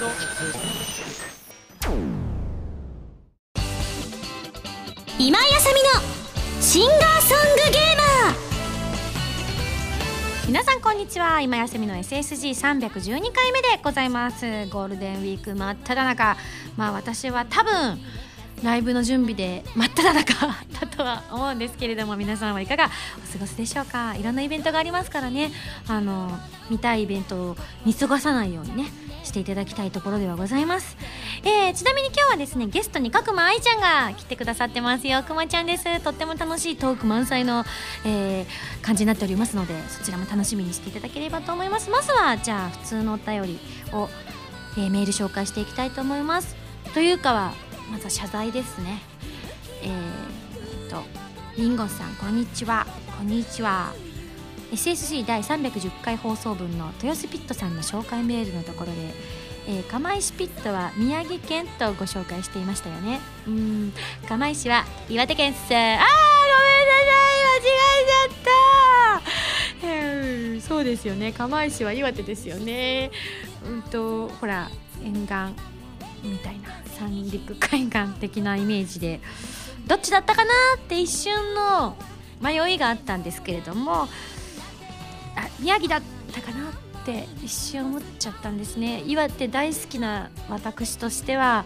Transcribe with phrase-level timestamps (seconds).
[0.00, 0.12] 今井
[5.54, 5.90] あさみの
[6.62, 8.36] シンガーソングゲーマー。
[10.46, 11.42] 皆さんこんにちは。
[11.42, 14.46] 今休みの SSG312 回目でございます。
[14.68, 16.38] ゴールデンウィーク真っ只中。
[16.78, 17.98] まあ私は多分
[18.62, 20.34] ライブの準備で真っ只中
[20.80, 22.88] だとは思うんですけれども皆さんはいかが
[23.18, 24.16] お過ごしでしょうか。
[24.16, 25.52] いろんなイベントがありますからね。
[25.88, 26.38] あの
[26.70, 29.09] 見たいイベントを見過ごさないようにね。
[29.30, 30.96] していただきたいところではございます、
[31.44, 35.22] えー、ちなみに今日はですねゲストに角間愛ちゃんが来てくださってますよ。
[35.22, 36.00] くまちゃんです。
[36.02, 37.64] とっても楽しいトーク満載の、
[38.04, 38.46] えー、
[38.84, 41.90] 感じになっておりますのでそちらも楽しみにしていただければと思います。
[41.90, 43.60] まずはじゃあ普通のお便り
[43.92, 44.08] を、
[44.76, 46.56] えー、メール紹介していきたいと思います。
[46.92, 47.52] というかは
[47.90, 49.00] まずは謝罪ですね。
[49.82, 51.02] えー、と
[51.56, 52.86] リンゴさんこんにちは。
[53.16, 54.09] こんにちは。
[54.72, 58.92] SSC 第310回放送分の豊洲ピットさんの紹介メールのところで、
[59.68, 63.20] えー、釜石ピットは宮城県とご紹介していましたよね。
[63.46, 63.92] うん。
[64.28, 65.60] 釜石は岩手県っす。
[65.60, 66.10] あーごめんなさい。
[67.50, 68.40] 間違えちゃっ
[70.60, 70.60] た。
[70.68, 71.32] そうですよね。
[71.32, 73.10] 釜石は岩手ですよね。
[73.66, 74.70] うんとほら
[75.02, 75.34] 沿岸
[76.22, 79.20] みたいな三陸海岸的なイメージで
[79.86, 81.96] どっちだったかなって一瞬の
[82.40, 84.08] 迷いがあったんですけれども
[85.40, 86.02] あ宮城だっ
[86.32, 86.72] たかなっ
[87.04, 89.02] て一瞬思っちゃったんですね。
[89.06, 91.64] 岩手大好きな私としては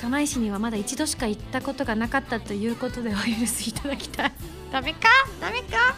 [0.00, 4.32] 釜石にはまだ一度しか行ったことがなかったということでお許しいただきたい。
[4.72, 5.08] ダメか？
[5.40, 5.94] ダメか？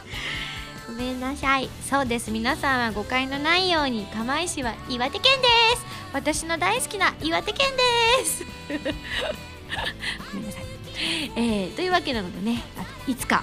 [0.88, 1.68] ごめんなさい。
[1.88, 2.30] そうです。
[2.30, 5.84] 皆さんは誤解のないように釜石は岩手県です。
[6.12, 7.68] 私の大好きな岩手県
[8.18, 8.44] です。
[10.32, 10.64] ごめんなさい、
[11.36, 12.62] えー、というわけなのでね
[13.06, 13.42] いつか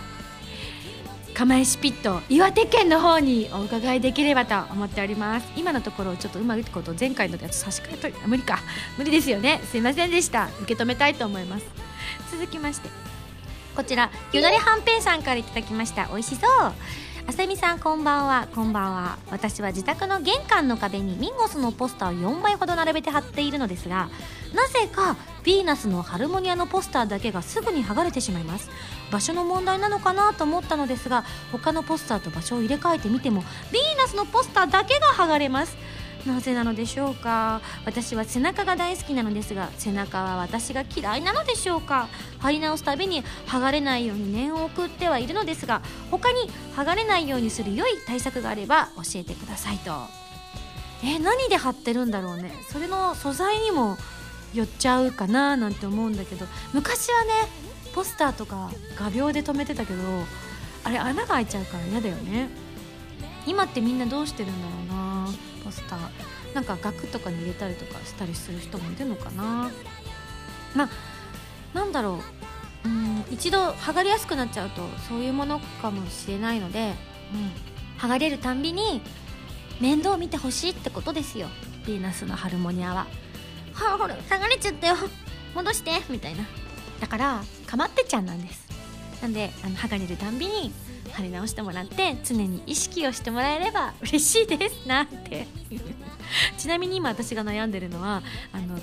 [1.40, 5.50] 釜石ピット岩手県の方にお伺いできればと思っております。
[5.56, 8.60] 今のところちょっとうまくいくこと前回のやつ差し替えといて無理か。
[9.00, 9.62] 無理ですよね。
[9.72, 10.50] すいませんでした。
[10.64, 11.66] 受け止めたいと思います。
[12.30, 12.90] 続きまして。
[13.74, 16.08] こちらよだれはんぺんさんからいただきました。
[16.08, 16.74] 美味しそう。
[17.30, 18.48] あさみさんこんばんは。
[18.56, 19.20] こんばんは。
[19.30, 24.10] 私は自宅の玄関の壁にミンゴスのポスターを4枚ほど並べて貼っているのですが
[24.56, 28.72] なぜかヴィーナスのハルモニアのポスターだけがすぐに剥がれてしまいます。
[29.12, 35.78] 場所の問題なのかなと思ったのですが他のポスターと場所を入れ替えてみてもヴィーナスのポスターだけが剥がれます。
[36.26, 37.62] なぜなのでしょうか？
[37.86, 42.08] 私は背中が大好きなのですが背中は私が嫌いなのでしょうか？
[42.40, 45.82] 貼り直すたびに剥がれないように念を送ってはいるのですが
[46.12, 49.92] 他に剥がれないようにする良い対策があれば教えてくださいと。
[51.04, 52.52] え何で貼ってるんだろうね？
[52.70, 53.98] それの素材にも
[54.54, 57.30] 寄っちゃうかななんて思うんだけど昔はね
[57.96, 60.02] ポスターとか画鋲で留めてたけど
[60.84, 62.50] あれ穴が開いちゃうから嫌だよね。
[63.48, 65.30] 今ってみんなどうしてるんだろうな。
[65.70, 66.00] ポスター
[66.56, 69.70] なんか額とかに入れたりとかしたりする人もいるのかな。
[70.76, 70.90] まあ
[71.74, 72.20] なんだろ
[72.86, 72.90] う。
[72.90, 76.94] うん一度剥がれやすくなっちゃうとそういうものかもしれないので、
[77.34, 79.02] うん、剥がれるたんびに
[79.82, 81.48] 面倒見てほしいってことですよ。
[81.84, 83.08] ヴィーナスのハルモニアは。
[83.76, 84.96] ほらほら剥がれちゃったよ。
[85.54, 86.46] 戻してみたいな。
[87.00, 88.68] だからかまってちゃんなんです。
[89.22, 90.74] なんであの剥がれるたんびに
[91.14, 94.88] 貼り直してもらって常に意識をしてもらえれば嬉しいです。
[94.88, 95.48] なって。
[96.58, 98.22] ちなみに今私が悩んでるのは
[98.54, 98.80] あの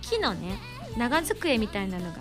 [0.00, 0.58] 木のね
[0.96, 2.18] 長机みたいなのが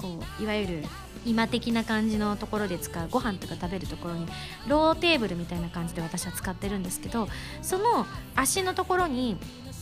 [0.00, 0.84] こういわゆる
[1.26, 4.26] 今的な感じのところで使うご飯とか食べるところに
[4.66, 7.28] ローテーブルみたいな感じで私は使ってるんですけど
[7.60, 9.36] その足のところに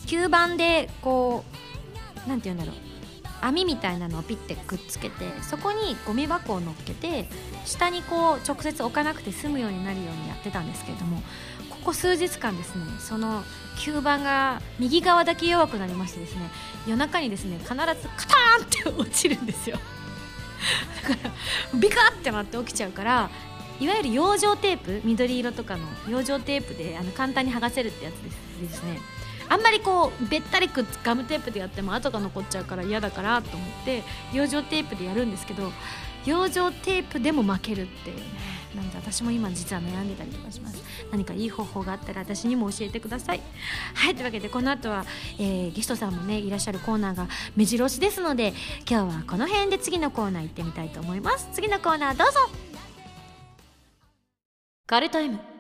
[0.07, 1.45] 吸盤でこ
[2.27, 2.96] う何て言うんだろう。
[3.47, 7.29] 網みたいなのをピッてくっつけてそこにゴミ箱を乗っけて
[7.65, 11.23] 下にこう直接置かなくて済むようになるようにやってたんですけれども
[11.71, 13.45] ここ数日間ですねその
[13.77, 16.51] 吸盤が右側だけ弱くなりましてですね
[16.87, 19.79] 夜中にですね必ずカターンって落ちるんですよ。
[21.03, 23.31] だからビカってなって起きちゃうから
[23.79, 28.99] いわゆる養生テープ緑色とかの養生テープであの簡単に剥がせるってやつですですね。
[29.49, 34.03] あんまりこうべったりくっガムテープでやっても跡が残っちゃうから嫌だからと思って
[34.33, 35.73] 養生テープでやるんですけど
[36.25, 38.57] 養生テープでも負けるっていうね。
[38.75, 40.83] なんで私も今実は悩んでたりとかします。
[41.11, 43.41] 何かいい方法があったら私にも教えてください。
[43.95, 45.07] はいというわけでこの後は、
[45.39, 48.53] えー、ゲストさんもねいらっしゃるコーナーが目白押しですので
[48.89, 51.49] 今日はこの辺で次のコーナー行ってみたいと思います。
[51.53, 52.41] 次のコーナーどうぞ。
[54.87, 55.56] カルト M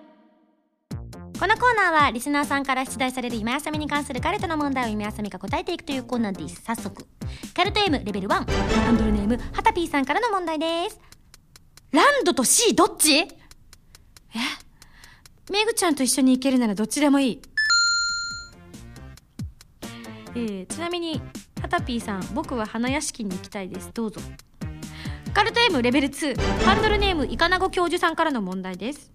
[1.38, 6.62] このコーナーはリスナーさんから出題される今休みに関するカルトの問題を今休みが答えていくというコーナーです。
[6.62, 7.06] 早速
[7.54, 10.98] カルト M レベル1ハンドルネームはたぴーさんからの問題です。
[11.92, 13.18] ランドと C どっち？
[13.18, 13.28] え？
[15.52, 17.42] めぐちゃんと一緒に行けるならどっちでもいい。
[20.34, 21.20] えーちなみに
[21.60, 23.90] ハタピーさん僕は花屋敷に行きたいです。
[23.92, 24.20] どうぞ。
[25.34, 29.12] カルト M レベル2ハンドルネームイカナゴ教授さんからの問題です。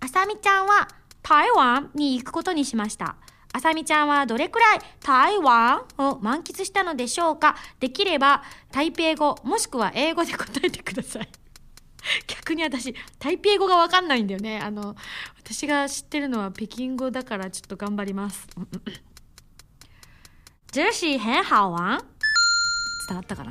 [0.00, 0.86] あさみちゃんは
[1.28, 3.16] 台湾に行くことにしました。
[3.52, 7.56] あさみちゃんはどれくらい台湾を満喫したのでしょうか？
[7.80, 11.28] できれば台北語もしくは英語で答えてください。
[12.28, 14.60] 逆に私台北語が分かんないんだよね。
[14.60, 14.94] あの
[15.36, 18.46] 私が知ってるのは北京語だからちょっと頑張ります。
[20.70, 22.04] ジェシー很好玩
[23.08, 23.50] 伝わったかな？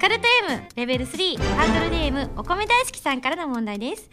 [0.00, 4.08] カルト M レベル3ハンドルネームお米大好きさんからの問題です。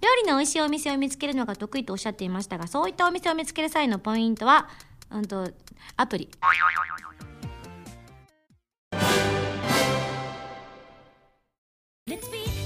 [0.00, 4.68] 料理の美味しいお店を見つけるのが得意とおっしゃっていましたがそういったお店を見つける際のポイントは
[5.10, 5.50] うんと
[5.96, 6.28] アプリ。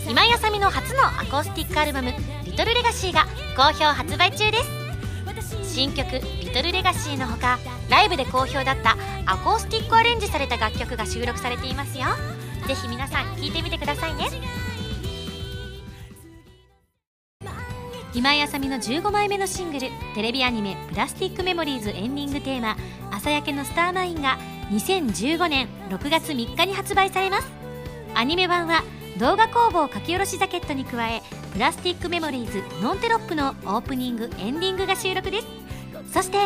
[0.09, 2.13] 今井あさみの初のアコースティックアルバム
[2.45, 5.73] 「リトルレガシーが好評発売中です。
[5.73, 12.07] 新曲「リトルレガシーのほかライブで好評だったアコースティックアレンジされた楽曲が収録されていますよ。
[12.67, 14.29] ぜひ皆さん聴いてみてくださいね。
[18.13, 22.77] 今井あさみの15枚目のシングルテレビアニメ「プラスティックメモリーズ」エンディングテーマ
[23.13, 24.37] 「朝焼けのスターマイン」が
[24.71, 27.47] 2015年6月3日に発売されます。
[28.17, 28.83] アニメ版は
[29.19, 31.23] 動画工房書き下ろしジャケットに加え
[31.53, 35.47] プラスティックメモリーズノンテロップのオープニングエンディングが収録です。
[36.13, 36.39] そして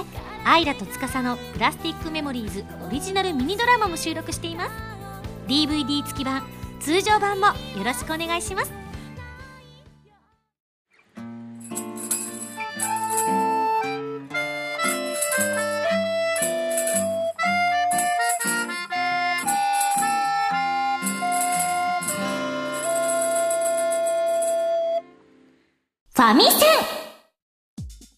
[0.44, 4.70] アイラと司のプラスティックメモリーズオリジナルミニドラマも収録しています。
[5.48, 6.46] DVD 付き版
[6.80, 7.52] 通常版もよ
[7.84, 8.83] ろしくお願いします。
[26.24, 26.60] ァミセン。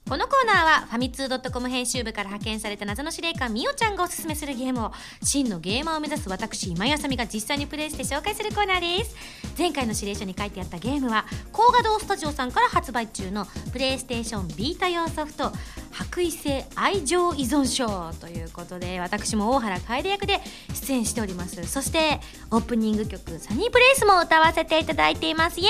[0.08, 4.92] このコーナーはファミツー .com 編集部から派遣された謎の司令官みおちゃんがおすすめするゲームを。
[5.20, 9.16] 真のゲーマーを目指す私今やさみが実際にプレイして紹介するコーナーです。
[9.58, 15.50] 前回の指令書に書いてあったゲームは高画堂スタジオさんから発売中のプレイステーションビータ用ソフト。
[15.98, 20.40] 白衣性愛情依存症ということで私も大原楓役で
[20.74, 21.66] 出演しております。
[21.66, 22.20] そして
[22.50, 25.58] オープニング曲「サニープレイス」も歌わせていただいています。
[25.58, 25.68] イエ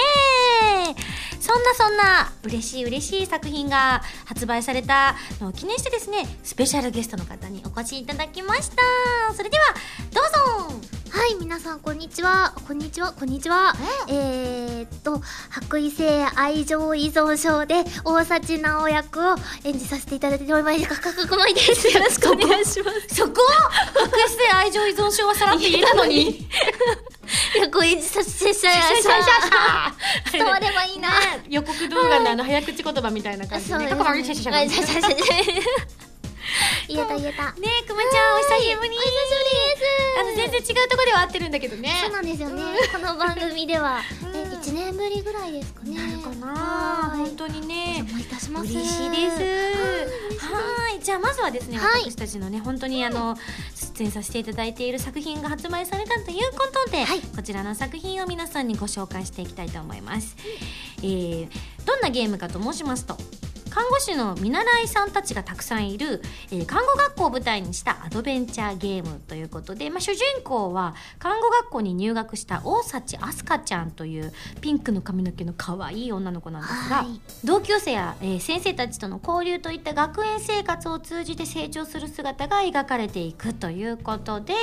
[0.88, 0.96] ーイ！
[1.40, 9.34] そんなそんな嬉しい嬉しい作品が発売されたのを記念してですねスペシャルゲストの方にお越しいただきました。
[9.34, 9.64] それでは
[10.12, 10.95] どうぞ！
[11.16, 12.52] はい皆さんこんにちは。
[12.68, 13.10] こんにちは。
[13.10, 13.72] こんにちは、
[14.06, 14.86] え？
[14.88, 15.18] ー、っと
[15.48, 19.34] 白衣性愛情依存症で大幸直役を
[19.64, 20.86] 演じさせていただいております。
[20.86, 21.88] かかかくまいです。
[21.88, 23.14] よろしくお願いします。
[23.14, 23.40] そこ？
[23.94, 26.28] 白衣性愛情依存症はさらって言えたのに？
[26.36, 26.48] い
[27.60, 28.70] やこう演じさせてしゃ
[30.30, 31.08] 伝わればいいな。
[31.48, 33.88] 予告動画のあの早口言葉みたいな感じでね。
[33.88, 34.22] そうカカリ
[36.88, 38.90] 言えた言えたねえ、くまちゃん、お久しぶり。
[38.90, 42.00] お久しぶりですあの、全然違うところでは合ってるんだけどね。
[42.02, 42.62] そうなんですよね。
[42.92, 44.00] この番組では、
[44.34, 45.96] え、 一年ぶりぐらいですかね。
[45.96, 47.98] なるかなはい本当におね。
[47.98, 48.72] 邪魔いたします。
[48.72, 50.26] 嬉しいです。
[50.46, 53.36] はい、じゃあまずはですね、はい私たちのね本当にあの
[53.96, 60.36] 出演させていただいている作品が発売されたということで、はいこちらの作品を皆さんにご紹介していきたいと思います。
[60.98, 61.48] えー
[61.84, 63.16] どんなゲームかと申しますと。
[63.76, 77.20] 看護師の見習いさんたちがたくさんいる、えー看護学校を舞台にしたアドベンチャーゲームということで、まあ、主人公は看護学校に入学した大幸あすかちゃんというピンクの髪の毛の可愛い女の子なんですが、はい。
[77.44, 84.54] 同級生や、えー先生たちとの交流といった学園生活を通じて成長する姿が描かれていくということで、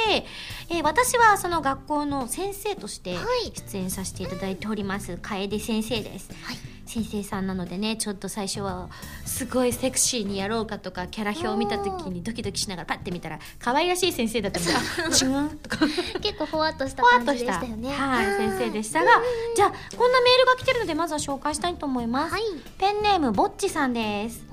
[0.71, 3.51] えー私はその学校の先生としてはい。
[3.53, 6.29] 出演させていただいております楓先生です。
[6.43, 8.89] はい先生さんなのでねちょっと最初は
[9.25, 15.57] すごいセクシーにやろうかとかキャラ表を見た時にドキドキしながらパッて見たら可愛らしい先生だったのであ違う。
[15.57, 15.87] とか
[16.21, 17.45] 結構ほわっとした感っとした。
[17.45, 17.89] じでしたよね。
[17.93, 19.11] はい、先生でしたが
[19.55, 22.43] じゃあこんなメールが来てるのでまずは紹介したいと思います、はい。
[22.77, 24.43] ペンネームぼっちさんです。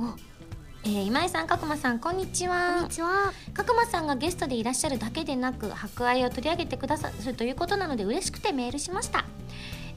[0.82, 3.32] えー今井さん角間さんこんにちんはにちは。
[3.52, 9.26] 角間さんがゲストでいらっしゃるだけでなく博愛を取り上げてくださるということなので嬉しくてメールしました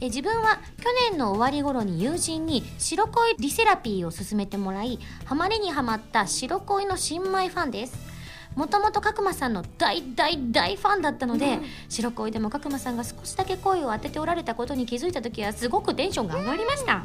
[0.04, 8.13] え自分は去年の終わり頃に友人に白恋リセラピーを勧めてもらいハマりにハマった白恋の新米ファンです。
[8.56, 17.04] もともと角間さんの大大大ファンだったので、白恋でも角間さんが少しだけ声を当てておられたことに気づいた時はすごくテンションが上がりました、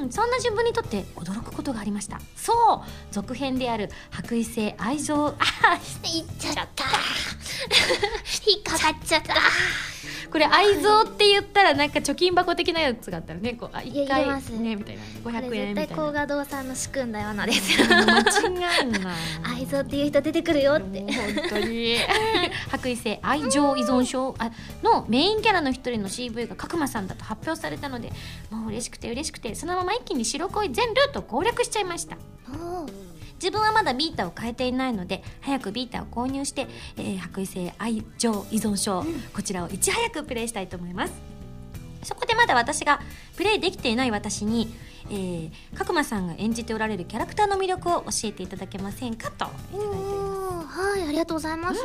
[0.00, 2.20] うん、そんな自分にとって驚くことがありました。
[2.36, 2.52] そ
[2.86, 5.32] う続編である白衣性愛情あ
[6.04, 6.84] いっちゃった。
[8.46, 9.34] 引っかかっちゃった。
[10.30, 14.24] これ愛蔵って言ったらなんか貯金箱的なやつがあったらねこうあ一回
[14.58, 15.02] ねみたいな。
[15.22, 15.80] これ500円みたいな。
[15.82, 17.80] 絶対高画堂さんの仕組んだようなです。
[17.80, 19.14] よ 間違いない。
[19.58, 21.00] 愛蔵っていう人出てくるよって。
[21.00, 21.10] 本
[21.48, 21.96] 当に。
[22.70, 24.34] 白衣性愛情依存症
[24.82, 28.12] のメインキャラの一人の CV が角間さんだと発表されたので
[28.50, 32.16] もう嬉しくて嬉しくてそのまま一気に白恋全ルート攻略しちゃいました。
[33.42, 41.12] 自分はまだビータを変えていないので早くビータを購入して、えー白衣性愛情依存症、こちらをいち早くプレイしたいと思います。
[42.04, 43.00] そこでまだ私が
[43.36, 44.72] プレイできていない私に、
[45.10, 49.46] えー、角間さんが演じておられるキャラクターの魅力を教えていただけませんかと。
[49.46, 50.21] いいております
[50.72, 51.80] はいありがとうございます、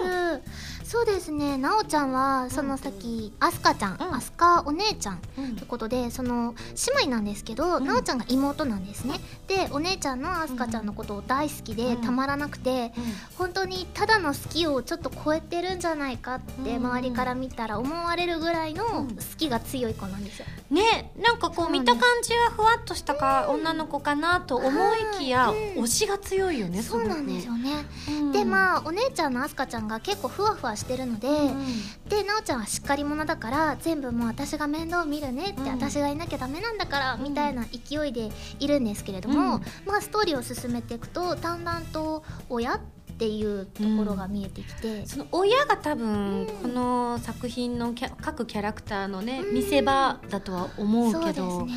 [0.88, 1.58] そうですね。
[1.58, 4.16] なおちゃんはそのさっきあすかちゃん、うん。
[4.16, 5.56] あすかお姉ちゃんうん。
[5.58, 6.56] ということでその
[6.98, 7.86] 姉妹なんですけど、うん。
[7.86, 9.20] なおちゃんが妹なんですね。
[9.48, 12.02] でお姉ちゃんのあすかちゃんのことを大好きで、うん。
[12.02, 12.94] たまらなくて
[13.38, 16.86] 本当にただの好きをちょっと超えてるんじゃないかってうん。
[16.86, 19.08] 周りから見たら思われるぐらいのうん。
[19.10, 28.32] 好きが強い子なんですよ、ねなんかこそう見た感じはふわっとしたか、女の子かなと思いきや、推しが強いよねそうなんですよね、うん。
[28.32, 31.66] でまあお姉ちゃんのあすかちゃんが結構ふわふわしてるので、うん
[32.08, 35.68] でなおちゃんはしっかり者だから全部もう私が面倒見るねって、うん。
[35.70, 37.24] 私がいなきゃダメなんだから、うん。
[37.24, 38.30] みたいな勢いで
[38.60, 39.62] いるんですけれども、うん。
[39.86, 42.80] まあストーリーを進めていくとだんだんと親っ
[43.18, 46.48] ていうところが見えてきて、その親が多分うん。
[46.48, 49.56] この作品のキャ各キャラクターのねうん。
[49.56, 51.74] 見せ場だとは思うけどね。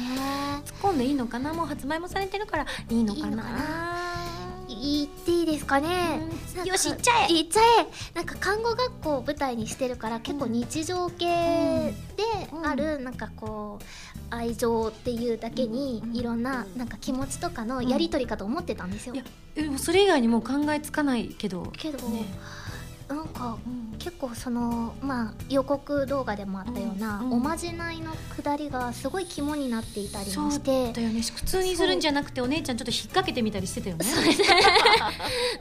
[0.65, 1.53] 突っ込んでいいのかな？
[1.55, 3.45] もう発売もされてるからいいのかな？
[4.75, 11.27] 言っていいですかね、うんかよし行っちゃえ行っちゃえなんか看護学校を舞台にしてるから結構日常系
[12.17, 12.25] で
[12.65, 13.85] あるなんかこう
[14.35, 19.25] 愛情っていうだけにうんいろんななんか気持ちとかのやり取りかと思ってたんですよいや
[19.55, 22.25] でもそれ以外にもう考えつかないけどけど、ね
[23.15, 23.99] なんかうん。
[23.99, 31.21] 結構そのまあ予告動画でもあったような、うんうんおまじないのくだりがすごい肝になっていたりもしてだよね。
[31.21, 34.05] 普通にするんじゃなくてお姉ちゃんちょっと引っ掛けてみたりしてたよね。
[34.05, 34.25] そう。
[34.25, 34.43] です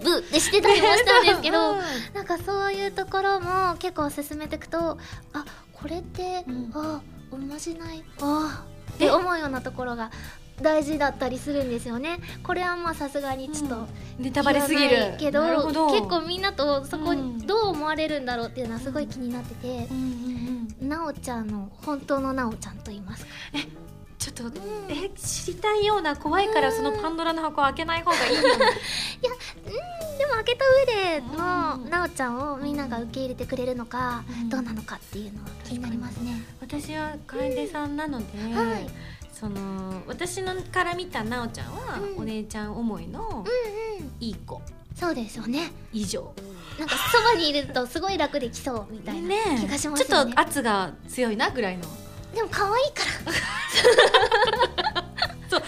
[0.01, 1.79] ブてしてたりもしたんですけどうん。
[2.13, 4.97] なんかそういうところも結構進めていくと
[5.33, 6.71] あこれって、うん。
[6.73, 7.01] あ
[7.31, 10.11] おまじないあって思うようなところが
[10.61, 12.19] 大事だったりするんですよね。
[12.43, 13.87] これはまあさすがにちょっと、
[14.17, 15.15] ネタバレすぎる。
[15.19, 17.37] けど結構みんなとそこうん。
[17.37, 19.67] にどう思われるんだろうっていうのはすごい気になってて。
[19.67, 23.31] う、んうんうんなおちゃんの本当のなおちゃんと言いますか。
[24.17, 28.65] ちょっと、んえ知りたいような怖いからそのパンドラの箱を開けない方がいいよね
[30.19, 31.89] でも開けた上でのうん。
[31.89, 34.49] なおちゃんをみんなが受け入れてくれるのか、うん。
[34.49, 36.43] どうなのかっていうのは気になりますね。
[36.59, 38.87] 私は楓さんなので、はい
[39.39, 42.23] その私のから見たなおちゃんは、うん。
[42.23, 44.11] お姉ちゃん思いのうんうん。
[44.19, 44.61] いい子。
[44.95, 45.71] そうですよね。
[45.93, 46.33] 以上。
[46.77, 51.83] なんかそばにいるとすごい楽できそうみたいな気がしますちょっと圧が強いなぐらいの。
[52.35, 53.03] でも可愛いか
[54.93, 55.03] ら
[55.49, 55.61] そう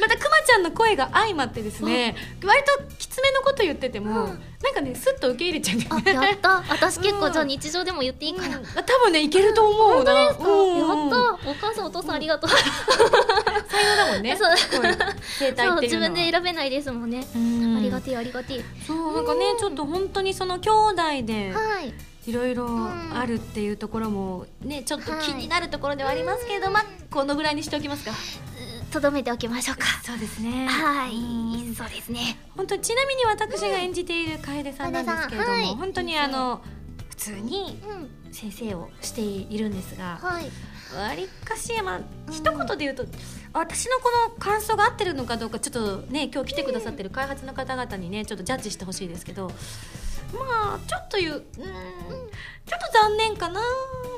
[0.00, 4.40] またくまちゃんの声が相まってですね割ときつめのこと言ってても、うん。
[4.62, 6.64] なんかねスッと受け入れちゃうんだよあねやった。
[6.72, 8.64] 私結構うんじゃあ日常でも言っていいかな、うん。
[8.64, 10.12] 多分ねいけると思うな。
[10.12, 10.78] 本当ですか、うん。
[10.78, 10.88] やっ
[11.44, 11.50] た。
[11.50, 14.36] お母さんお父さんありがとう、才能だもんね。
[14.36, 14.56] そう。
[14.56, 17.76] そう自分で選べないですもんね、うん。
[17.78, 18.64] ありがてえありがてえ。
[18.86, 21.94] そうなんかねちょっと本当にその兄弟ではい。
[22.26, 23.12] いろいろん。
[23.16, 28.10] あるっていうところもねちょっとはい気になるところではありますけれど、まあこのぐらいにしておきますか
[28.96, 29.86] とどめておきましょうか。
[30.02, 30.66] そうですね。
[30.66, 31.14] はい。
[31.14, 31.74] うん。
[31.74, 32.38] そうですね。
[32.56, 35.64] 本当ちなみに私が演じている楓さんなんですけれども、はい。
[35.66, 36.62] 本当にあの
[37.10, 38.32] 普通にうん。
[38.32, 40.44] 先生をしているんですがはい。
[40.94, 42.00] わりかしまあ
[42.30, 43.06] 一言で言うと、
[43.54, 49.50] 私のこの感想が合ってるのかどうかちょっとね今日来てくださってる開発の方々にねちょっとジャッジしてほしいですけど
[50.32, 51.42] まあちょっと言ううん
[52.66, 53.60] ちょっと残念かな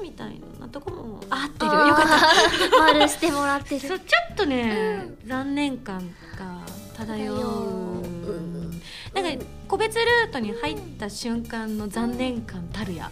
[0.03, 1.67] みたいなとこも合ってる。
[1.67, 2.71] よかった。
[2.71, 3.87] た丸してもらってる。
[3.87, 5.99] そうちょっとね、残念感
[6.39, 6.63] が
[6.97, 7.39] 漂う。
[7.39, 9.23] 漂う。
[9.23, 13.11] なんか個別ルートに入った瞬間の残念感たるや。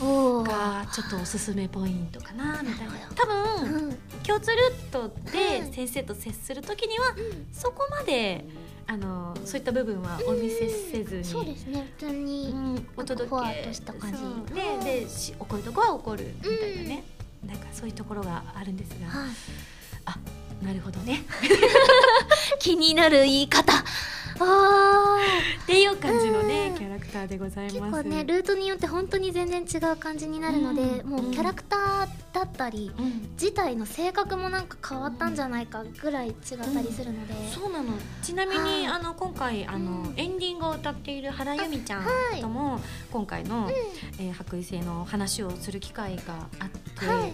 [0.00, 2.92] がちょっとおすすめポイントかなみたいな。
[3.14, 3.98] 多う分ん。
[4.26, 7.14] 共通ルートはいで先生と接する時には
[7.52, 8.46] そこまで
[8.90, 11.92] あのそういった部分はお見せせずに、そうですね。
[11.96, 13.62] 普通に、うんお届け。
[13.68, 14.52] とした感じ。
[14.52, 17.04] ででし怒るとこは怒るみたいなね、
[17.46, 20.64] なんかそういうところがあるんですが、はい。
[20.66, 21.22] なるほどね。
[22.58, 23.72] 気になる言い方
[24.44, 25.18] あ
[25.62, 26.78] っていう感じのね、うん。
[26.78, 28.02] キャラクターでございーます。
[28.02, 31.10] 結構ねルートによって本当に全然違う感じになるので、うん。
[31.10, 33.30] もうキャラクターだったり、うん。
[33.32, 37.92] 自体の性格もなんか変わったんじゃないかぐらい違ったりするので、そうなの。
[38.22, 38.86] ちなみに、はい。
[38.86, 40.14] あの今回あの、うん。
[40.16, 42.04] エンディングを歌っている原由美ちゃん
[42.40, 42.80] とも、
[43.10, 43.70] 今回の、
[44.18, 47.32] えー白衣性の話をする機会があって、はい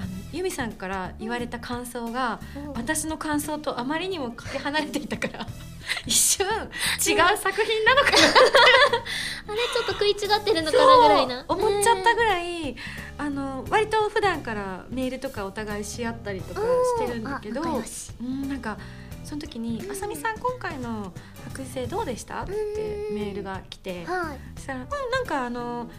[0.00, 2.72] あの由美さんから言われた感想が、うん。
[2.72, 5.46] 私の感想とあまりにもかけ離れていたから
[6.06, 8.18] 一瞬違う作品なのかな。
[9.48, 11.44] あれちょっと食い違ってるのかなぐらいな。
[11.48, 12.76] 思っちゃったぐらい、
[13.18, 16.60] あの割と普段からメールとかお互いし合ったりとか
[16.98, 18.78] してるんだけどうんなんか
[19.24, 21.12] その時に「あさみさん今回の
[21.44, 24.38] 白衣性どうでした?」ってうんメールが来てはい。
[24.56, 25.90] そしたら「うんなんかあの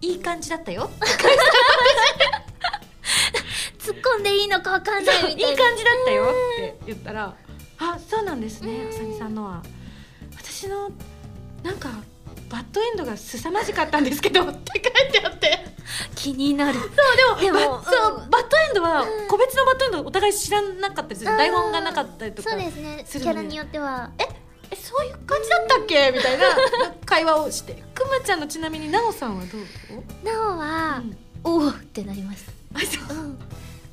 [0.00, 0.90] いい感じだったよ」
[3.88, 5.64] 突っ込んでいいのかわかんないみたいな。
[5.64, 6.26] 感じだったよっ
[6.56, 7.34] て言ったら
[7.78, 8.88] 「あそうなんですねうん。
[8.90, 9.62] あさみさんのは。
[10.36, 10.90] 私の
[11.62, 11.90] なんか
[12.50, 15.66] バッドエンドが凄まじかったんですけど」って書いてあって。
[16.14, 16.78] 気になる。
[16.78, 18.30] そうでもでもバそううん。
[18.30, 19.28] バッドエンドはうん。
[19.28, 23.04] 個別のバッドエンドお互い知らなかったりする台本がなかったりとかそうですね。
[23.10, 24.10] キャラによっては。
[24.18, 24.24] え
[24.76, 26.12] そういう感じだったっけ？
[26.14, 26.44] みたいな
[27.06, 27.82] 会話をして。
[27.94, 29.62] くまちゃんのちなみになおさんはどう、
[30.24, 31.16] なおは、うん。
[31.42, 32.52] おおってなります。
[32.74, 33.16] あそう。
[33.16, 33.38] うん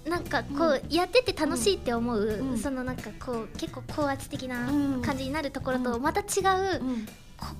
[0.07, 2.57] なんかこう、やってて楽しいって思う、うん。
[2.57, 5.01] そのなんかこう結構高圧的なうん。
[5.01, 6.01] 感じになるところとうん。
[6.01, 6.25] また違う、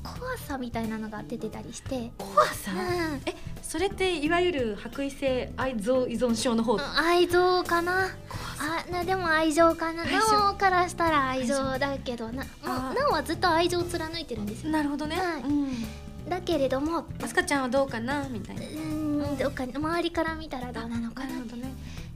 [0.03, 3.21] 怖さみたいなのが出てたりして、怖さ、うん。
[3.25, 8.09] えそれっていわゆる白衣性愛憎依存症の方、愛情かな？
[8.59, 10.05] あなでも愛情かな？
[10.05, 12.45] なおからしたら愛情だけどな。
[12.63, 15.41] なおはずっと愛情を貫いてるんですよなるほどね、はい。
[15.41, 16.29] うん。
[16.29, 17.27] だけれどもあ。
[17.27, 18.29] すかちゃんはどうかな？
[18.29, 18.59] みたいう
[19.19, 21.31] な、ーんどうか周りから見たらどうなのかな？
[21.31, 21.73] なるほどね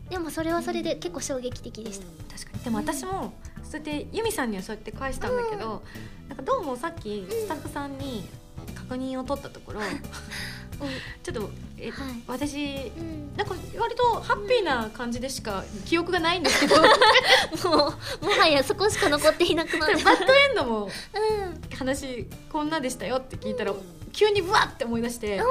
[0.10, 2.64] でもそれはそれで結構衝撃的でした、確かに。
[2.64, 5.84] でも私もそうやって由美さんにはそうやって返したんだけど、
[6.28, 8.28] なんかどうもさっきスタッフさんに
[8.76, 9.82] 確認を取ったところ、
[11.24, 12.24] ちょっとえ、はい。
[12.28, 13.36] 私うん。
[13.36, 16.76] なんか割とハッピーな感じでしか記憶がないんですけど。
[16.82, 20.14] バッ もうもはやそこしか残っていなくなるドエ
[20.54, 21.78] ンドもうん。
[21.78, 23.74] 話こんなでしたよって聞いたら
[24.12, 25.42] 急にブワッて思い出して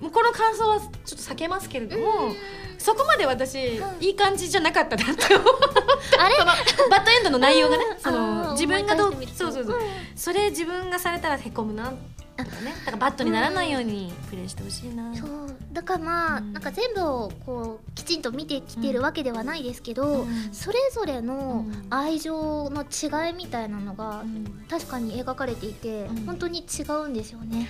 [0.00, 2.32] もうこの感想はちょっと避けますけれども、
[2.78, 4.02] そこまで私、うん。
[4.02, 10.16] いい感じじゃなかったなって思バッドエンドの内容がねそあのー自分がどうそうそうそう、みるとん。
[10.16, 11.84] それ自分がされたらへこむな。
[11.84, 15.56] とかねだからバッドにならないようにプレイしてほしいな、そう。
[15.72, 16.52] だからまあ、うん。
[16.52, 20.52] なんか全部をこうきちんと見てきてるわけではないですけど、うん。
[20.52, 21.86] それぞれのうん。
[21.90, 24.64] 愛情の違いみたいなのがうん。
[24.68, 26.26] 確かに描かれていて、うん。
[26.26, 27.54] 本当に違うんですよね。
[27.54, 27.68] ね。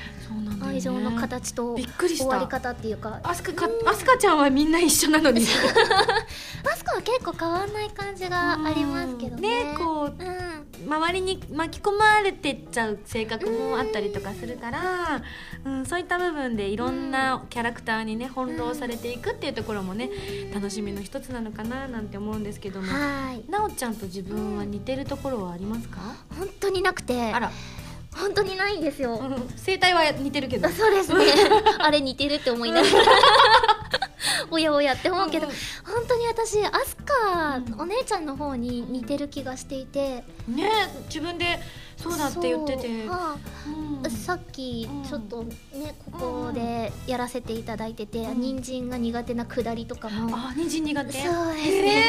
[0.63, 3.21] 愛情の形と終わり方っていうか。
[3.23, 5.43] アスカかアスカちゃんはみんな一緒なのに。
[6.65, 9.65] マスクは結構変わんない感じがありますけどね。
[9.65, 10.65] ねこううん。
[10.87, 15.23] 周りに巻き込まれてっちゃう性格もあったりとかするから、
[15.65, 20.11] うん、そういった部分でいろんなキャラクターにね翻弄されていくっていうところもね
[20.53, 22.87] 楽しみの一つなのかななんて思うんですけども。
[22.93, 23.51] はい。
[23.51, 26.01] なおちゃんと自分は似てるところはありますか？
[26.39, 27.33] 本当になくて。
[27.33, 27.51] あら、
[28.17, 29.31] 本当にないんですよ、うん、
[29.65, 30.69] 声帯は似てるけど。
[30.69, 31.25] あそうですね。
[31.79, 32.95] あれ似てるって思いながら
[34.51, 35.53] おやおやって思うけど、うん
[35.85, 40.25] 本当に私アスカ、うんお姉ちゃんの方に似てる気がしていて。
[40.49, 40.71] ね
[41.09, 41.59] 自分で
[41.97, 43.09] そうだって言ってて。
[43.09, 43.71] はう。
[44.03, 44.07] ん。
[44.07, 45.03] あさっきうん。
[45.05, 48.41] ちょっとねここでやらせていただいてて、うん。
[48.41, 51.13] 人参が苦手なくだりとかも、あ人参苦手？
[51.13, 52.05] そうですね、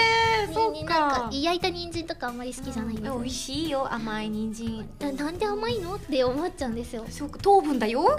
[0.47, 0.99] えー、そうか。
[0.99, 3.15] なんか焼いた人参とかあんまり好きじゃないんですよ。
[3.15, 4.89] うん美味しいよ甘い人参。
[4.99, 5.95] ななんで甘いの？
[5.95, 7.05] って思っちゃうんですよ。
[7.09, 8.03] そうか糖分だよ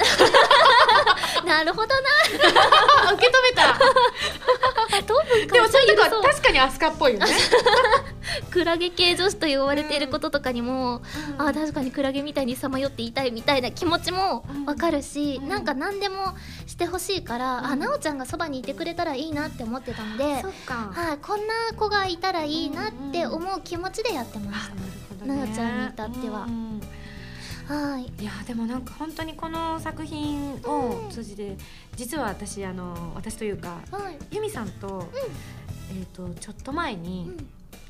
[1.47, 1.95] なるほどな。
[3.09, 3.79] あ 受け止めた。
[5.53, 7.27] でもそういうとこそう確かにアスカっぽいよね。
[8.51, 11.03] クラゲ系女子と言われていることとかにも、
[11.39, 11.49] うん。
[11.49, 15.49] あ確かにクラゲみたいにさまよっていたいみたいな気持ちもわかるし、うん。
[15.49, 17.67] なんか何でもしてほしいから、うん。
[17.67, 25.41] あなおちゃんがそばにいてくれたらいいなって思ってたので、はい、こんな子がいたらいいなって思う気持ちでやってましあなるほどね。
[25.41, 26.41] ななちゃんに至っては。
[26.43, 26.76] うんた。
[27.67, 31.57] はい、いやでもなんか本当にこの作品を通じて
[31.97, 35.09] 実は私あの私というかはい、由美さんと,、
[35.91, 37.37] えー、とちょっと前うにん、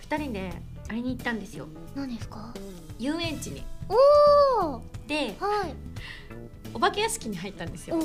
[0.08, 0.52] 2人で
[0.88, 1.66] あれに行ったんですよ。
[1.94, 2.54] 何ですか？
[2.98, 3.64] 遊園地に。
[3.88, 5.74] おお、ではい、
[6.72, 7.98] お化け屋敷に入ったんですよ。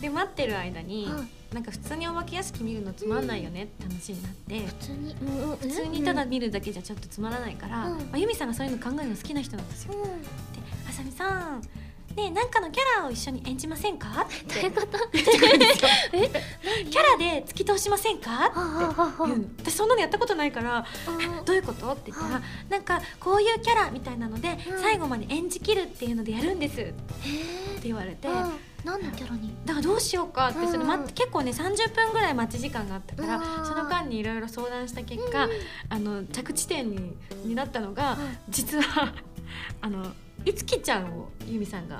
[0.00, 1.54] で待ってる間に、はい。
[1.54, 7.98] なんか普通にお化け屋敷見るのつまんないよねって話になって、普通に、うんうん、普通にただ見るだけじゃちょっとつまらないから、うん。
[7.98, 9.94] まあ、由美さんがそういうの考えるの好きな人なんですよ。
[9.94, 10.08] うん、で
[10.57, 10.57] 「あ
[10.98, 11.60] さみさん。
[12.16, 14.26] ねねなんかのキャラを一緒に演じませんか?
[14.26, 14.58] 」って。
[14.58, 14.72] キャ
[17.02, 18.50] ラで突き通しませんか?」
[19.62, 20.84] 私そんなのやったことないからあ
[21.44, 24.82] 「どういうこと?」って言ったらは「なんかこういうキャラみたいなのでうん。
[24.82, 26.94] 最後まで演じきるっていうのでやるんです」って
[27.84, 28.26] 言われて。
[28.28, 28.52] うん。
[28.84, 29.54] 何のキャラに？
[29.64, 30.86] だからどうしようかってそれ、うん。
[30.86, 33.66] 待って結構ね30分ぐらい待ち時間があったからうん。
[33.66, 35.48] その間にいろいろ相談した結果、
[35.88, 38.38] あの着地点にになったのが、うん。
[38.48, 39.12] 実は
[39.80, 40.12] あの
[40.44, 41.96] いつきちゃんを由美さんが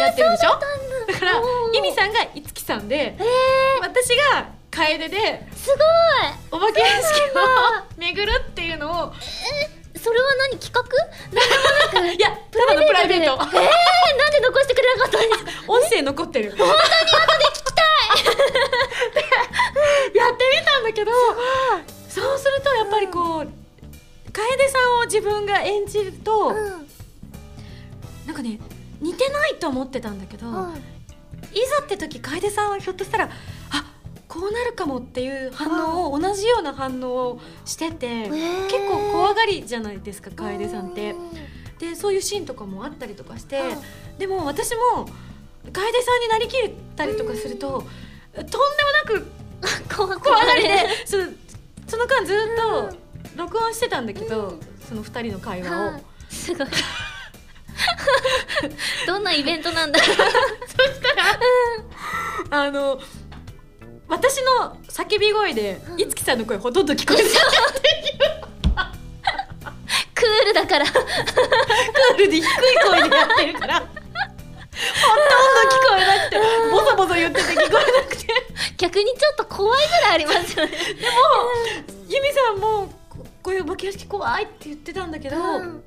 [0.00, 0.50] やってるでしょ？
[1.12, 1.76] だからおー。
[1.76, 3.24] 由美さんがいつきさんでえ
[3.80, 5.70] 私が楓でー、す
[6.50, 10.82] ごお化け屋敷を巡るっていうのをいそれは何企画？
[11.34, 11.48] なん
[11.92, 12.14] でもなく。
[12.14, 13.24] いやただのプライベート。
[13.24, 15.50] えー、なんで残してくれなかったんですか？
[15.72, 16.50] 音声残ってる。
[16.56, 17.86] 本当に後で聞きたい。
[20.18, 21.12] やってみたんだけど
[22.08, 23.48] そうするとやっぱりこう
[24.32, 26.87] 楓さんを自分が演じると、うん
[28.28, 28.60] なんかね
[29.00, 30.74] 似てないと思ってたんだけど、うん
[31.52, 33.30] いざって時楓さんはひょっとしたら
[33.70, 33.94] あ
[34.26, 38.64] こうなるかもっていう反応を同じような反応をしてて、えー。
[38.64, 41.12] 結構怖がりじゃないですか楓さんって。
[41.12, 41.16] う。
[41.78, 45.08] でそういうシーンとかもあったりとかして、うんでも私も
[45.72, 48.58] 楓さんになりきれたりとかすると、とんでも
[49.04, 49.26] なく
[49.96, 51.24] 怖怖がりでねその
[51.86, 52.96] その間ずっと
[53.36, 55.92] 録音してたんだけど、その2人の会話を。
[55.92, 56.02] はい。
[56.34, 56.66] すごい
[59.06, 60.16] どんなイベントなんだろう。
[62.50, 63.00] あの
[64.08, 66.00] 私の叫び声で、うん。
[66.00, 67.40] いつきさんの声ほとんど聞こえてた。
[70.14, 70.86] クールだから。
[70.86, 73.80] クールで低い声でやってるから。
[73.80, 76.38] ほとんど聞こえなくて
[76.70, 78.26] ボソボソ言ってて聞こえなくて。
[78.78, 80.72] 逆にちょっと怖いぐらいありますよね。
[82.08, 85.82] ユミさんもここういうお化け屋敷怖いって言ってたんだけど、うん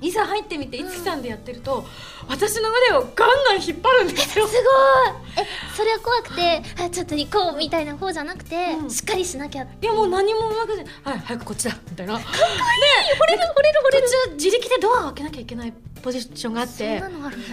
[0.00, 1.84] いざ入ってみていつきさんでやってると、
[2.28, 4.46] 私の腕をガンガン引っ張るんですよ。
[4.46, 5.44] すごい。
[5.44, 8.90] えそれは怖くてあちょっと行こうみたいな方じゃなくて、うん。
[8.90, 12.14] しっかりしなきゃいやもう何もなくて「はい早くこっちだ」みたいな。
[12.14, 12.36] かっこいい。
[12.38, 14.06] 惚れる惚れる惚れる。
[14.06, 17.02] 途中自力でドアを開けなきゃいけないポジションがあって。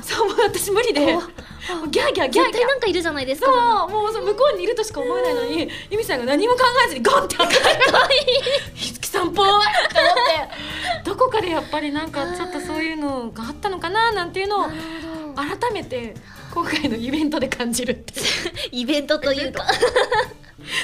[0.01, 1.05] そうもう私無理で。
[1.05, 3.47] ギャーギャーギャー絶ギャー対なんかいるじゃないですか。
[3.47, 5.69] そうもうその向こうにいるとしか思えないのに。
[5.89, 7.35] 由美さんが何も考えずにゴンって。
[7.37, 7.61] 開けて
[8.73, 11.03] 「ひつきさんぽい!」って思って。
[11.03, 14.69] どこかでやっぱりなんかちょっとそういうのがあったのかななんていうのを
[15.35, 16.15] 改めて
[16.53, 18.13] 今回のイベントで感じるって
[18.71, 19.79] イベントというかだか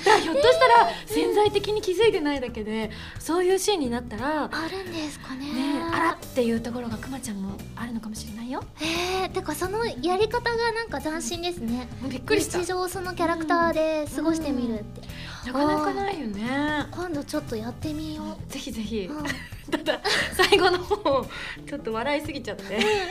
[0.05, 5.45] らひょっとしたら潜在的に気づいてないだけでそういうシーンになったらあるんですかね。
[5.45, 8.63] ねあらっていうところがくまちゃんもあるのかもしれないよ。
[8.81, 11.87] えー、てかそのやり方がなんか斬新ですね。
[12.09, 12.57] びっくりした。
[12.59, 15.01] 日常そのキャラクターで過ごしてみるって、
[15.45, 16.87] なかなかないよね。
[16.91, 19.07] 今度ちょっとやってみよう、ぜひぜひ。
[19.07, 19.23] うん、
[19.69, 20.01] ただ
[20.33, 21.25] 最後の方
[21.67, 22.63] ちょっと笑いすぎちゃって。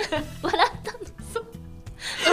[0.42, 0.98] 笑ったの？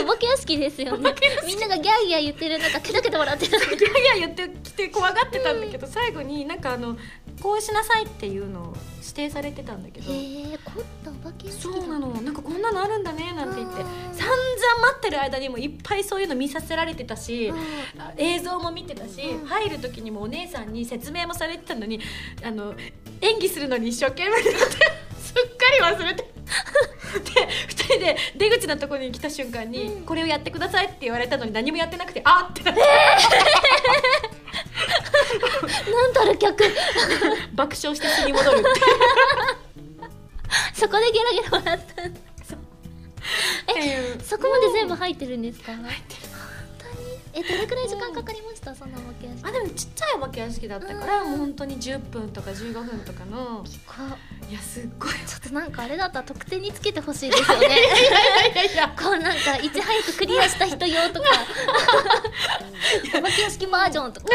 [0.02, 1.14] お化け屋敷ですよね。
[1.46, 6.98] みんながギャーギャー言ってる中ケタケタ笑ってたギャーギャー言ってきて怖がってたんだけど最後になんかあの
[7.42, 10.12] こうしなさいっていうのを指定されてたんだけど。
[10.12, 12.10] へえ凝ったお化けそうなの。
[12.22, 13.82] なんかこんなのあるんだねなんて言って。
[13.82, 13.88] うん
[14.20, 17.54] 散々待ってる間にもいっぱいそういうの見させられてたし、
[17.98, 22.02] あ映像も見てたし、うん入る時にもお姉さんに説明もされてたのに
[22.44, 22.76] あの
[23.22, 24.60] 演技するのに一生懸命になって
[25.20, 26.30] すっかり忘れて。
[27.10, 30.06] で2人で出口のところに来た瞬間に、うん。
[30.06, 32.82] これをやってくださいって言われたのに何もやってなくてあってなって、
[35.92, 36.64] なんたる客。
[37.54, 38.70] 爆笑して素に戻るって
[40.74, 42.20] そこでゲラゲラ笑ったんだ
[44.24, 46.29] そこまで全部入ってるんですか、入ってる
[47.34, 48.74] えどれくらい時間かかりました？
[48.74, 51.30] そのお化け屋敷あでもちっちゃいお化け屋敷だったから、うん。
[51.32, 53.64] もう本当に10分とか15分とかの。
[53.86, 53.94] こ
[54.50, 57.70] いやすっごいちょっとなんかあれだったら得点につけてほしいですよね。
[59.00, 61.30] こうなんかいち早くクリアした人用とか。
[63.18, 64.28] お化け屋敷バージョンとか。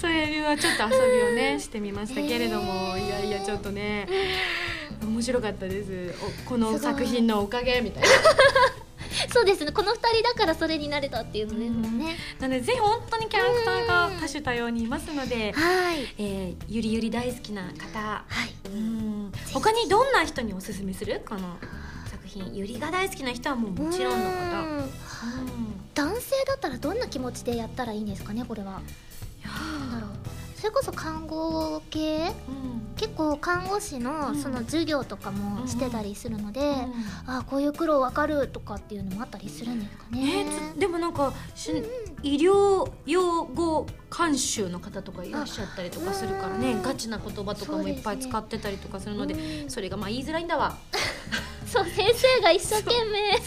[0.00, 3.06] そういうはちょっと遊びをねしてみましたけれども、へー。
[3.06, 4.08] いやいやちょっとね。
[5.02, 6.14] 面白かったです。
[6.46, 8.08] おこの作品のおかげみたいな
[9.28, 9.72] そうですね。
[9.72, 16.06] この二人だからそれになれたっていうのですもんね、なのでぜひ本当にキャラクターが多種多様にいますので、はい。
[16.18, 17.98] えーゆりゆり大好きな方。
[17.98, 18.68] はい。
[18.68, 19.32] うん。
[19.52, 21.22] 他にどんな人におすすめする？
[21.28, 21.56] この
[22.06, 22.54] 作品。
[22.54, 24.42] ゆりが大好きな人はもうもちろんのこと。
[24.42, 24.76] うん。
[24.78, 24.92] うん。
[25.94, 28.80] 男性だったらどんな気持ちでやったらいいんですかねこれは。
[29.44, 30.11] なんだろう
[30.62, 32.28] それこそ看護系？
[32.28, 32.94] うん。
[32.94, 34.02] 結構看護師うん。
[34.04, 36.74] のその授業とかもしてたりするので、うん。
[37.26, 40.44] ああこういう苦労わかるとかっていうのもあったりするんですかえね。
[40.48, 41.72] ーつでもなんかし
[42.22, 46.74] 医療用語監修の方とかいらっしゃったりとかするからね。
[46.74, 50.76] うんガチな言葉とかもいっぱい使ってたりとかするのでうんそれがまあ言いづらいんだわ
[51.72, 53.46] そう先生が一生懸命難し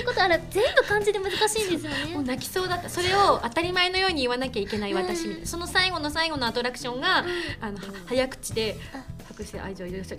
[0.00, 0.40] いことある。
[0.50, 2.88] 全部漢字で難しいんですよもうね泣きそうだった。
[2.88, 5.46] それを当たり前のように言わなきゃいけない私みたいな。
[5.46, 7.24] その最後の最後のアトラクションが
[7.60, 10.16] あのは早口であ「白して愛情許して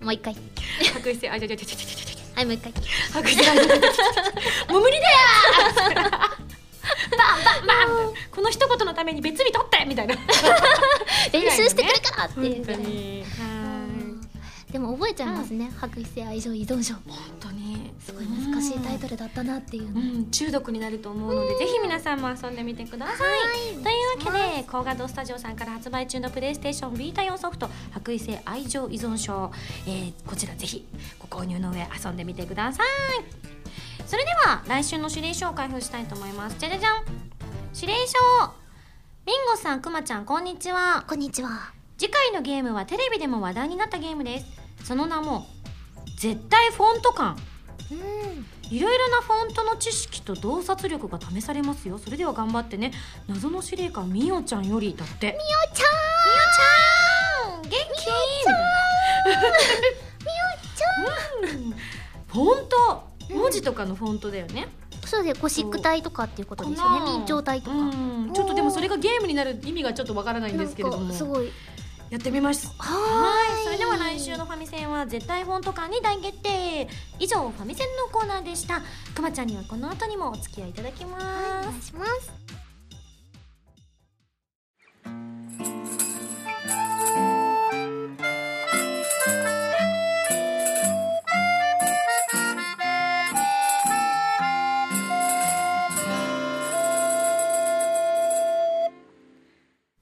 [0.00, 0.34] もう一回。
[0.82, 1.76] 白して愛情許して
[2.34, 2.72] はいもう一回。
[3.12, 3.62] 白して愛情
[4.72, 5.16] もう無理だよ!」
[7.10, 10.16] バンバンバンこの一言のために別日取ってみたいな
[11.32, 13.59] 練習してくるからっていう本当にはい
[14.72, 15.70] でも覚えちゃいますね。
[15.80, 17.92] 白衣性愛情依存症本当に。
[17.98, 19.90] すごい難しいタイトルだったなっていう。
[19.90, 23.16] うのん、中毒になると思うので、ぜひ皆さんも遊んでみてください。
[23.74, 29.50] というわけで、高画堂スタジオさんから発売中のプレイステーションビータ用ソフト「白衣性愛情依存症」
[29.86, 30.86] えーこちらぜひ
[31.18, 32.86] ご購入の上遊んでみてください。
[34.06, 36.56] それでは来週の指令書を開封したいと思います。
[36.58, 37.04] じゃじゃじゃん。
[37.74, 38.14] 指令書。
[39.26, 41.04] ビンゴさん、くまちゃん、こんにちは。
[41.06, 41.72] こんにちは。
[41.98, 44.59] 次回のゲームはテレビでも話題になったゲームです。
[44.84, 45.46] その名も
[46.18, 47.36] 絶対フォント感。
[47.90, 51.98] うんいろいろなフォントの知識と洞察力が試されますよ。
[51.98, 52.92] それでは頑張ってね。
[53.26, 55.26] 謎の司令官みおちゃんよりだって。
[55.26, 55.86] みおちゃ
[57.48, 57.62] おちゃん。
[57.62, 57.76] 元気。
[57.76, 57.82] み
[59.26, 61.66] おちゃん。
[61.66, 61.74] うん
[62.28, 63.10] フォント。
[63.34, 64.68] 文字とかのフォントだよね、ん
[65.06, 71.50] そうでゴシック体とかっていうことですよね明朝体とかうんちょっとでもそれがゲームになる意味がちょっとわからないんですけれどもすごい
[72.10, 72.66] やってみます。
[72.78, 73.64] ははい。
[73.64, 76.88] それでは来週のファミセンは絶対フォント感に大決定。
[77.18, 78.82] 以上ファミセンのコーナーでした。
[79.14, 81.24] くまちゃんにはこの後にもお付き合いいただきます、
[81.66, 82.39] お願いします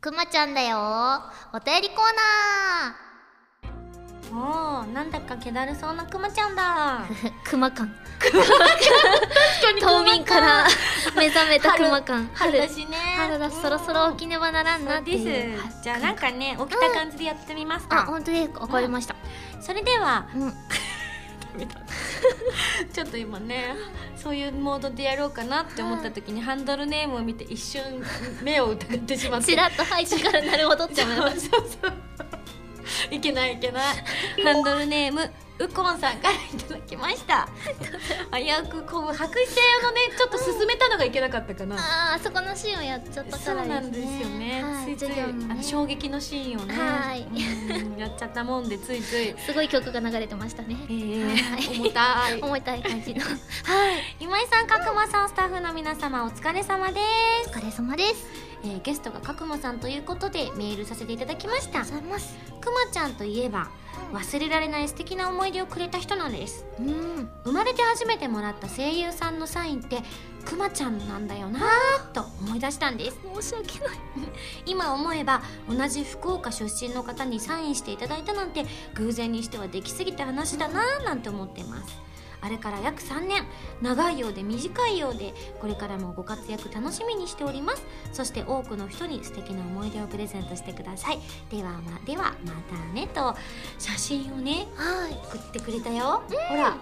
[0.09, 0.79] くまちゃんだよ。
[1.53, 1.99] お便りコー
[4.33, 7.01] ナおーなんだか気だるそうなくまちゃんだ。
[7.07, 7.95] ー くま感
[9.79, 10.67] 冬眠から
[11.15, 12.57] 目覚めたくま感春。
[12.59, 12.97] だしね。
[13.19, 15.83] 春だしそろそろ起きねばならんなってでいうす。
[15.83, 18.49] じゃあなんかね起きた感じでやってみますあか、本当です。
[18.49, 19.15] かわかりました。
[19.61, 20.55] それではうん
[22.93, 23.75] ちょっと今ね
[24.17, 27.83] そういうモードでやろうかなって思った時にハンドルネームを見て一瞬
[28.43, 29.47] 目を疑ってしまって。
[29.47, 33.15] ちらっと入ってからなるほどって思いま そうそうそう。
[33.15, 33.85] いけないいけない。
[34.45, 37.49] ハンドルネームウコンさんからいただきました。
[38.33, 41.77] 危うくこう白衣性のねちょっと進めたのがいけなかったかな。
[41.77, 43.67] ああそこのシーンをやっちゃったそからね。
[43.67, 46.75] うなんですよね、はい、ついついねあの衝撃のシーンをね。
[46.75, 47.23] はい。
[47.23, 50.77] うんやっちゃったもんでついつい、すごい曲が流れてましたね。
[50.89, 51.79] えーはい。
[51.81, 52.39] 重たい。
[52.43, 53.21] 重たい感じの。
[53.27, 53.37] はい。
[54.21, 57.01] 今井さん角間さんスタッフの皆様お疲れ様で
[57.45, 57.51] す。
[57.51, 58.27] お疲れ様です。
[58.63, 61.81] えーゲストが角間さんということでメールさせていただきました。
[61.81, 63.69] ありがとうございますくまちゃんといえば
[64.13, 66.67] 忘れられない素敵な思い出をくれた人なんです。
[66.79, 67.29] うん。
[67.45, 70.03] 生まれて初めてもらった声優さんのサインって
[70.45, 73.19] くまちゃんなんだよなぁと思い出したんです。
[73.41, 73.99] 申し訳ない。
[74.67, 82.08] 今思えば同じ福岡出身の方にサインしていただいたなんて偶然にしてはできすぎた話だなぁなんて思ってます
[82.41, 83.47] あれから約3年。
[83.81, 87.85] 長いようで短いようでこれからもご活躍楽しみにしております。
[88.13, 91.19] そして多くの人に素敵な思い出をプレゼントしてください。
[91.51, 93.37] ではまではまたねと
[93.79, 95.13] 写真をねはい。
[95.29, 96.77] 送ってくれたよ、ほら。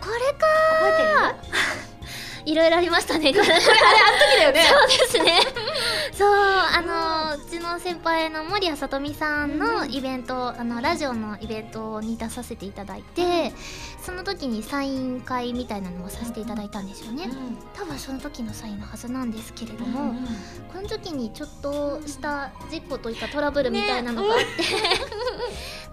[0.00, 0.46] これか
[0.80, 1.02] 覚えて
[1.94, 1.98] る？
[2.46, 3.44] いろいろありましたねこれ。
[3.44, 4.62] あれあの時だよね。
[4.62, 5.40] そうですね。
[6.14, 6.80] そうあ
[7.36, 13.52] のうちの先輩の森谷さとみさんのイベント、あのラジオのイベントに出させていただいて、
[14.08, 17.28] その時にサイン会みたいなのをさせていただいたんですよね、
[17.74, 20.14] 多分その時のサインのはずなんですけれども、
[20.72, 24.46] この時にちょっとした事故といったトラブルみたいなのがあって、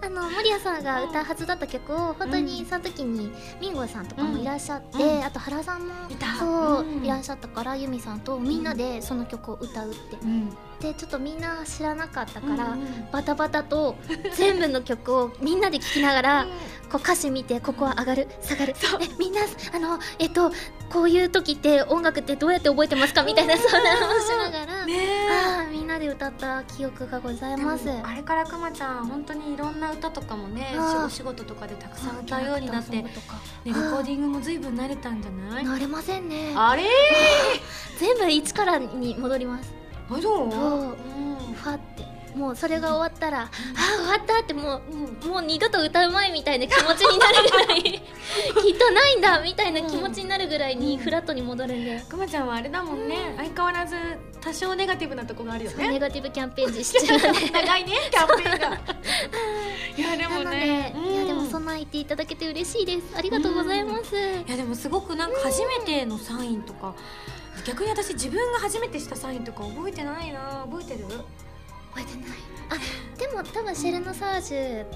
[0.06, 5.22] あの守谷さんが歌うはずだった曲を本当にその時にミンゴさんとかもいらっしゃって、うん。
[5.22, 6.36] あと原さんもいた。
[6.36, 7.04] そう、うん。
[7.04, 13.96] いらっしゃったからユミさんとみんなでその曲を歌うって、うんでちょっとみんな知らなかったから、うんバタバタと
[14.36, 16.46] 全部の曲をみんなで聴きながら、
[16.90, 18.74] こう歌詞見てここは上がる下がる。
[19.00, 19.40] えみんな
[19.74, 20.50] あのえっと
[20.90, 23.22] こういう時って音楽ってどうやって覚えてますか？
[23.22, 25.28] みたいなそんなのをしながら、ねえ。
[25.30, 27.88] あーみんなで歌った記憶がございます。
[28.04, 32.96] あれからくまちゃん本当にいろんな歌とかもねお仕事とかでたくさん歌うようになって、
[33.64, 35.64] レコーディングも随分慣れたんじゃない？
[35.64, 36.52] なれませんね。
[36.54, 36.82] あれ
[37.98, 39.72] 全部一からに戻ります？
[40.10, 40.20] あどう？
[40.20, 40.48] そう。
[40.48, 41.54] うん。
[41.54, 42.16] ファって。
[42.36, 44.82] もうそれが終わったら、あー終わったっても
[45.24, 53.96] うもう二度と歌うまいみたいな気持ちになるぐらい きっとないんだみたいな気持ちになるぐらいにフラットに戻るんで、くまちゃんはあれだもんね、相変わらず
[54.38, 58.80] 多少ネガティブなとこがあるよそうネねガティブキャンペーン実施中なんで長いねキャンペーンが。
[59.96, 63.16] いやでもねいやでもそんなはい言っていただけて嬉しいです。
[63.16, 66.94] ありがとうございます、いやでもすごくなんか初めてのサインとか
[67.66, 70.64] 逆に私自分が初めてしたサインとか覚えてないな。
[70.70, 71.04] 覚えてる？
[71.08, 71.18] 覚
[71.98, 72.38] えてない。
[72.70, 74.86] あでも多分シェルノサージュ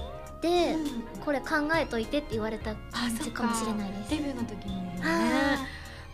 [0.41, 0.77] で、
[1.23, 4.09] これ考えといてって言われた感じかもしれないです。
[4.11, 5.01] デビューの時にね。
[5.03, 5.57] あ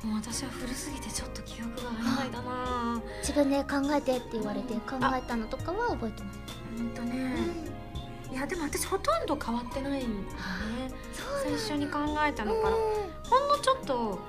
[0.03, 3.01] もう私は古すぎてちょっと記憶が曖昧だな。
[3.03, 6.31] ー自分で考えてって言われて考えたのとかは覚えてない、
[6.77, 7.35] ほんとね。
[8.31, 10.37] いやでも私ほとんど変わってないんだよ
[10.89, 10.93] ね。
[11.43, 12.75] 最初に考えたのから。
[13.29, 14.19] ほんのちょっと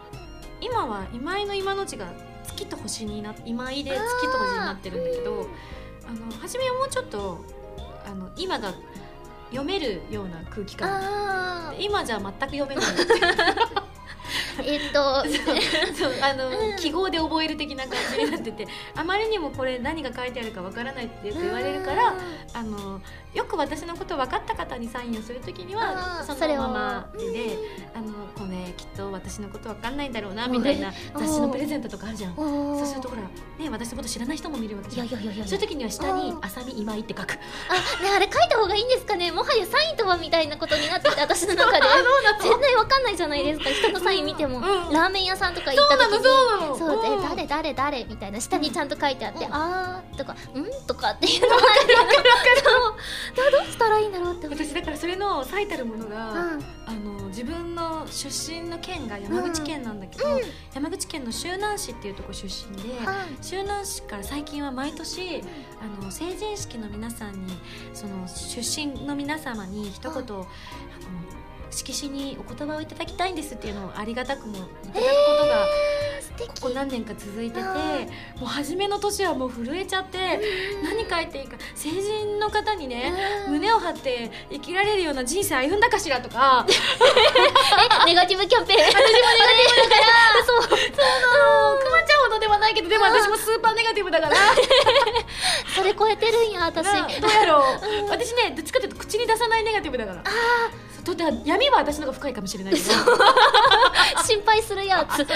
[0.61, 2.07] 今は今井の今の字が
[2.45, 5.47] 月と星にな今井で月と星になってるんだけど
[6.07, 7.45] あの初めはもうちょっと
[8.07, 8.73] あの今が
[9.51, 10.89] 読めるような空気感。
[11.79, 12.85] 今じゃ全く読めない
[14.65, 15.25] えっと
[15.95, 16.77] そうあの、うん。
[16.77, 22.15] 記号で覚える的な感じになっててあまりにもこれ何が書いてあるかわからないってよく言われるから
[22.55, 23.01] あの
[23.35, 27.59] よく私のこと分かった方にサインをするときにはそのままで
[27.95, 32.35] あのこれきっと私のこと分かんないんだろうなみたいな雑誌のプレゼントとかあるじゃん。
[32.35, 35.07] そうするとほら、ね、私のこと知らない人も見るわけいじゃん。
[35.09, 37.33] やいやいやいやそういう時には下にうん「浅見今井」って書く。
[37.33, 39.31] あねあれ書いた方がいいんですかね。
[39.31, 41.81] もはやサインとはみたいなことになってて私の中で。
[42.41, 43.71] 全然わかんないじゃないですか。
[43.71, 46.25] 人のサイン見ても、うんラーメン屋さんとか行った時に
[46.79, 49.55] そうなの誰誰誰みたいな下にちゃんと書いてあって、うん。
[49.55, 50.37] あーとかん
[50.87, 51.95] とかっていうのがあって
[53.37, 56.65] そうどうしたらいいんだろうって私だからそれの最たるものが、うん。
[56.87, 60.25] あの自分の出身の県が山口県なんだけど、
[60.75, 65.43] 山口県の周南市っていうところ出身で、はい周南市から最近は毎年
[65.81, 67.53] あの成人式の皆さんに
[67.93, 70.45] その出身の皆様に一言、はいあの
[71.71, 75.01] 色紙にお言葉をいただきたいんですっていうのをありがたくもいただくこ
[75.43, 75.67] とが
[76.47, 77.75] ここ何年か続いてては
[78.39, 80.41] もう初めの年はもう震えちゃって
[80.83, 83.13] 何書いていいか成人の方にね
[83.47, 83.53] うん。
[83.55, 86.65] 胸を張って生きられるような人生歩んだかしらとか。
[88.03, 88.81] えネガティブキャンペーン。
[88.81, 90.69] 私もネガティブだからそう。
[90.69, 94.37] くまちゃんほどではないけどでも私もスーパーネガティブだから。
[95.75, 96.87] それ超えてるんや私。
[96.87, 98.11] などうやろう。
[98.11, 100.23] 私ねどっちかというと口に出さないネガティブだから。
[100.25, 102.87] そうだ闇は私の方が深いかもしれないけど。
[104.25, 105.19] 心配するやつ。
[105.19, 105.27] だ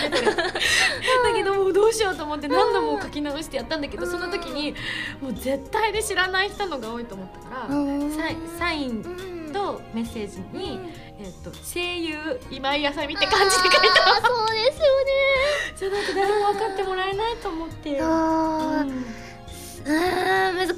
[1.35, 4.75] けどもうどうしようと思って何度も書き直してやったんだけどその時に
[5.21, 7.75] もう絶対で知らない人のが多いと思ったから
[8.17, 9.53] サイサインうん。
[9.53, 10.81] とメッセージに、
[11.21, 15.13] えっと声優今井あさみって感じで書いてあーそうですよね。
[15.77, 19.05] じゃないと誰も分かってもらえないと思ってうん。
[19.85, 20.75] 難しい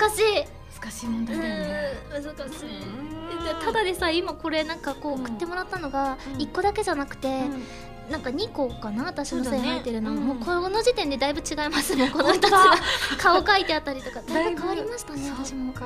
[0.85, 1.93] 難しい問題だよね。
[2.11, 2.29] 難しい。
[2.29, 3.65] うん。
[3.65, 6.41] ただでさ今これなんかこううん送ってもらったのがうん。
[6.41, 7.63] 1個だけじゃなくて、うん。
[8.11, 10.19] なんか2個かな私の線入ってるの、うん。
[10.19, 12.75] もうこの時点でだいぶ違いますもんこの2つが
[13.19, 15.73] 顔描いてあったりとかだいぶ変わりましたね私も。
[15.73, 15.85] か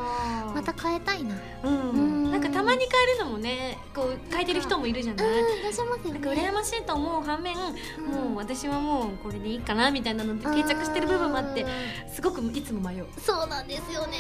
[0.53, 1.37] また変えたいな。
[1.63, 1.91] うん。
[1.91, 1.93] う
[2.27, 2.31] ん。
[2.33, 5.29] なんかたまに変えるのもねこう変えてる人もいるじゃうんない？
[5.61, 8.05] いらっしゃいますよなんかね羨ましいと思う反面、うん。
[8.07, 11.65] もう私はもうこれでいいかなみたいなので定着してる部分もあって
[12.13, 13.07] すごくいつも迷う。
[13.17, 14.17] そうなんですよね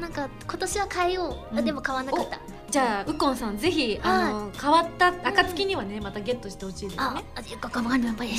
[0.00, 2.40] なんか今年は変えよう、あうんでも買わなかった
[2.70, 8.28] じゃあウコンさんぜひ、あの変わった暁にはねまたゲットしてほしいですあね、あ、ごごめんなさい。
[8.28, 8.38] はい、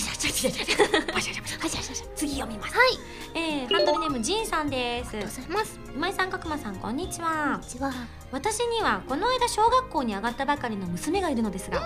[2.15, 2.97] 次読みますはい、
[3.36, 5.79] えー、ハンドルネームジンさんですありがとうございます。
[5.95, 7.93] 今井さん角間さんこんにちはこんにちは。
[8.32, 11.84] 私にはこの間小学校に上がったばかりの娘がいるのですが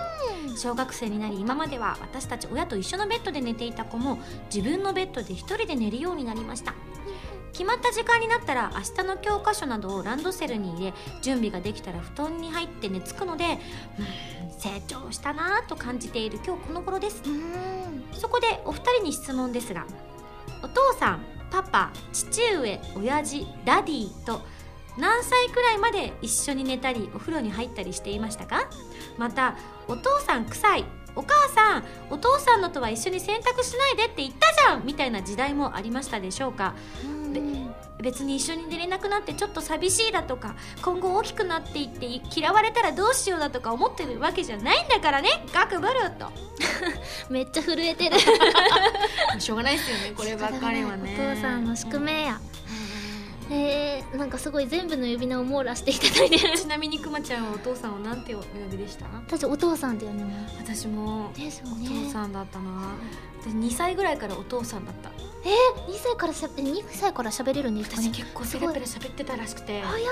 [0.56, 4.18] 小学生になり今までは私たち親と一緒のベッドで寝ていた子も
[4.52, 6.72] 自分のベッドで一人で寝るようになりました
[7.52, 13.58] 決まった時間になったら明日の教科書などをランドセルに入れ準備ができたら布団に入って寝つくので
[13.98, 14.02] う
[14.46, 17.22] ん成長したなぁと感じている今日この頃です。
[18.12, 19.86] そこでお二人に質問ですが
[20.62, 24.42] お父さんパパ父上親父ダディと
[24.98, 28.68] 何歳くらいまで一緒に寝たりお風呂に入ったりしていましたか？
[29.16, 29.56] また
[29.86, 30.84] お父さん臭い
[31.14, 36.74] お母さんお父さんのとは一緒に洗濯しないでって言ったじゃんみたいな時代もありましたでしょうか？
[37.02, 37.17] で
[38.00, 42.06] 別に一緒に寝れなくなってちょっと寂しいだとか今後大きくなっていって
[42.38, 46.30] 嫌われたらどうしようだとか思ってるわけじゃないんだからねガクブルと
[47.28, 48.16] めっちゃ震えてる。
[49.38, 52.40] しょうがないですよねこればっかりはねお父さんの宿命や。
[53.50, 56.58] えー、なんかすごい全部の呼び名を網羅していただいてる。
[56.58, 59.06] ちなみにくまちゃんはお父さんをなんてお呼びでした？
[59.06, 60.24] 私お父さんだよね。
[60.24, 61.88] も私もうですよおね。
[61.88, 62.94] 父さんだったな
[63.42, 65.10] 私2歳ぐらいからお父さんだった
[65.44, 68.10] えー、2歳からしゃべ2歳から喋れるんですかね？
[68.12, 70.08] 私結構ペラペラ喋ってたらしくて早い。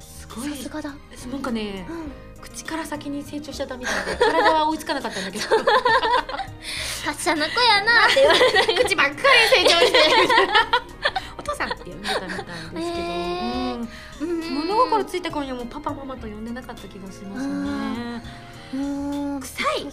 [0.00, 0.90] すごいさすがだ。
[1.30, 2.12] なんかねうん。
[2.42, 5.44] 口から先に成長しちゃったみたいで体は追いつかなかったんだけど
[7.04, 8.82] 達者な子やなって言われて。
[8.84, 9.98] 口ばっかり成長して
[11.82, 13.88] って呼んでたみたいですけど、へー。
[14.20, 14.30] うん。
[14.30, 14.68] うん。
[14.68, 18.22] 物心に着いた頃にはもうパパママと呼んでなかった気がしますね。
[18.74, 19.40] うーん。
[19.40, 19.86] 臭い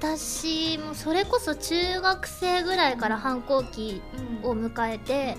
[0.00, 4.00] 私もそれこそ中学生ぐらいから反抗期
[4.42, 5.36] を迎えて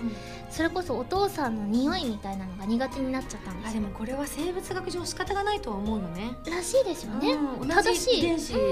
[0.50, 3.82] それこそお父さんの匂いみたいなのが苦手になっちゃったんであすよ。
[3.82, 6.36] でもこれは生物学上仕方がないとは思うよね。
[6.48, 8.14] らしいですよね、うん同正しい。
[8.14, 8.62] じ遺伝子だか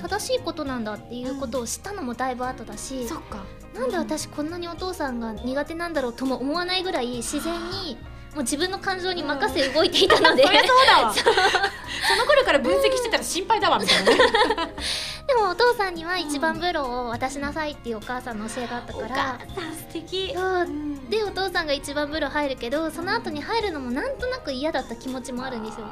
[0.00, 0.08] ら。
[0.08, 3.44] 正しいことなんだっていうことを知ったのもだいぶ後だし、そっか。
[3.74, 7.98] なんで私こんなにお父さんが苦手なんだろうとも思わないぐらい自然に
[8.34, 11.14] もう自分の感情に任せ動いていたので、 そりゃそうだわ。
[11.14, 14.16] その頃から分析してたら心配だわみたいなね。
[15.28, 19.38] でもお父さんには一番風呂を渡しなさいっていうお母さんの教えがあったおから。
[19.54, 20.32] 母さん素敵。
[20.34, 20.44] そう。
[20.44, 21.10] うん。
[21.10, 25.86] でお父さんが一番風呂入るけどその後に入るのもなんとなく嫌だった気持ちもあるんですよ。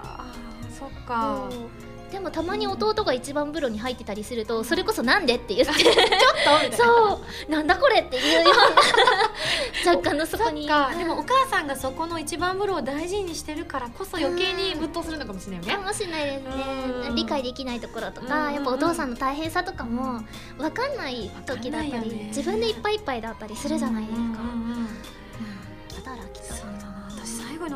[0.79, 1.47] そっか。
[1.51, 6.01] そうでもたまに弟が一番風呂に入ってたりするとそれこそなんでって言って ちょっと？
[6.01, 6.77] みたいな。
[6.77, 7.51] そう。
[7.51, 9.91] なんだこれっていうような。
[9.93, 10.67] 若干のそこに。
[10.67, 15.83] でもお母さんがそこの一番風呂を大事にしてるからこそ余計にムッとするのかもしれないよね。
[15.85, 17.03] かもしれないですうん。
[17.03, 18.27] ね理解できないところとうん。
[18.27, 20.23] かやっぱお父さんの大変さとかも
[20.59, 22.25] 分かんない時だったりね。
[22.29, 24.39] 自分でいっぱいいっぱいだったりするじゃないですか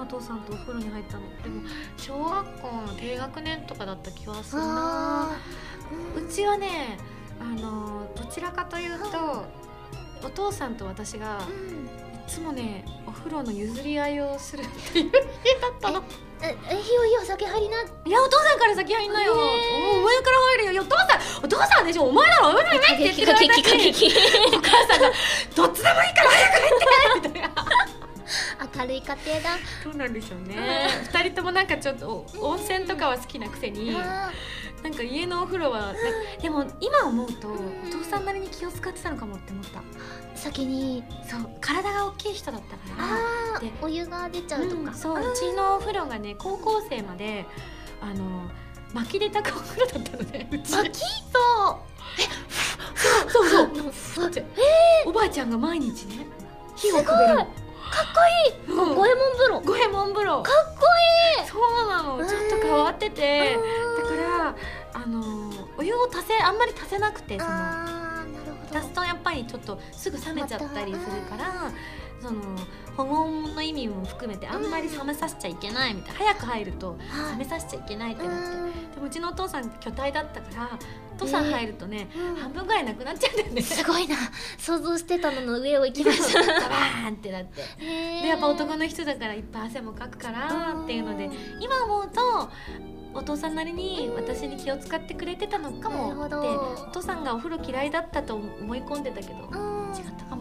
[0.05, 1.23] お父さんとお風呂に入ったの。
[1.43, 1.63] でも
[1.97, 5.31] 小学校の低学年とかだった気はするな。
[6.17, 6.99] うちはね
[7.41, 9.45] あのどちらかというと
[10.25, 11.89] お父さんと私がうん。
[12.25, 15.13] いつもねお風呂の譲り合いをするっていう家
[15.61, 16.03] だったの。
[16.41, 17.83] ええいいよよ先入りな。
[17.83, 19.35] いやお父さんから先入んなよ。
[19.35, 20.73] へーお上から入るよ。
[20.73, 21.09] いやお父さん
[21.45, 22.05] お父さんでしょ。
[22.05, 25.13] お前なのお前なのって言ってる間にお母さんが
[25.55, 27.49] どっちでもいいから早く入ってみたいな
[28.77, 29.59] 明るい家庭だ。
[29.83, 34.31] そうなんでしょうね二人ともなんかちょっとお温泉とかは好きなくせにあ
[34.83, 35.95] なんか家のお風呂は
[36.43, 37.53] でも今思うとん。
[37.53, 37.57] お
[37.91, 39.81] 父さんなりに気を使ってたのかもって思った。
[39.81, 39.83] ー
[40.35, 41.03] 先に。
[41.27, 43.57] そう体が大きい人だったから。
[43.57, 44.83] あでーお湯が出ちゃうとか。
[44.83, 47.47] うんそううちのお風呂がね高校生まで
[48.01, 48.51] あの
[48.93, 50.73] 巻き出たお風呂だったのねうち。
[50.73, 51.11] 巻きそう。
[53.31, 54.29] そうそう。
[54.29, 54.45] って
[55.07, 56.27] おばあちゃんが毎日ね
[56.77, 57.47] 火をくべる
[58.03, 58.21] っこ
[58.69, 59.61] いい、うん、五右衛門風呂。
[59.61, 60.43] 五右衛門風呂。
[60.43, 60.81] かっこ
[61.41, 61.47] いい。
[61.47, 62.19] そうなの。
[62.19, 63.57] ちょっと変わってて。
[63.57, 63.61] だ
[64.09, 64.57] から
[64.95, 65.23] あの
[65.77, 67.53] お湯を足せあんまり足せなくてその
[68.73, 71.73] 足すとやっぱりちょっとすぐ冷めちゃったりするから
[72.21, 72.41] その
[72.97, 76.19] 保温の意味も含めてあんまり冷めさせちゃいけないみたいな。
[76.19, 77.33] 早く入るとはい。
[77.33, 78.49] 冷めさせちゃいけないってうなって。
[78.49, 78.91] ん。
[78.95, 80.79] でもうちのお父さん巨体だったから
[81.15, 82.37] お父さん入るとね、うん。
[82.37, 83.63] 半分ぐらいなくなっちゃうんだよね。
[83.63, 84.17] すごいな。
[84.59, 86.41] 想像してたのの上を行きました。
[86.43, 87.63] バーンってなって。
[87.79, 92.51] ででやっぱ男の人だからいっぱい汗もかくからっていうので今思うと
[93.15, 99.93] お父さんなりに私に気を使ってくれてたのかもってお父さんがお風呂嫌いだったと思い込んでたけどうん。
[99.95, 100.34] 違ったか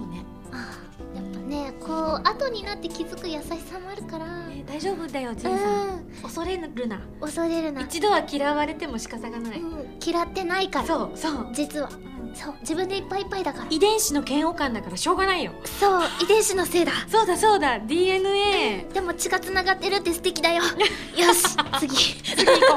[1.53, 4.25] ねこう後になって気づく優しさもあるから。
[4.47, 5.53] ね大丈夫だよじいさん。
[5.53, 6.21] うん。
[6.23, 7.01] 恐れるな。
[7.21, 7.81] 恐れるな。
[7.81, 9.59] 一度は嫌われても仕方がない。
[9.59, 9.99] うん。
[10.03, 10.87] 嫌ってないから。
[10.87, 11.49] そうそう。
[11.53, 11.89] 実は。
[12.33, 12.55] そう。
[12.61, 13.67] 自分でいっぱいいっぱいだから。
[13.69, 15.51] 遺伝子の嫌悪感だからしょうがないよ。
[15.65, 16.01] そう。
[16.23, 16.91] 遺伝子のせいだ。
[17.07, 17.79] そうだそうだ。
[17.79, 20.63] DNA でも血がつながってるって素敵だよ。
[21.15, 21.95] よし次。
[21.95, 22.75] 次行こ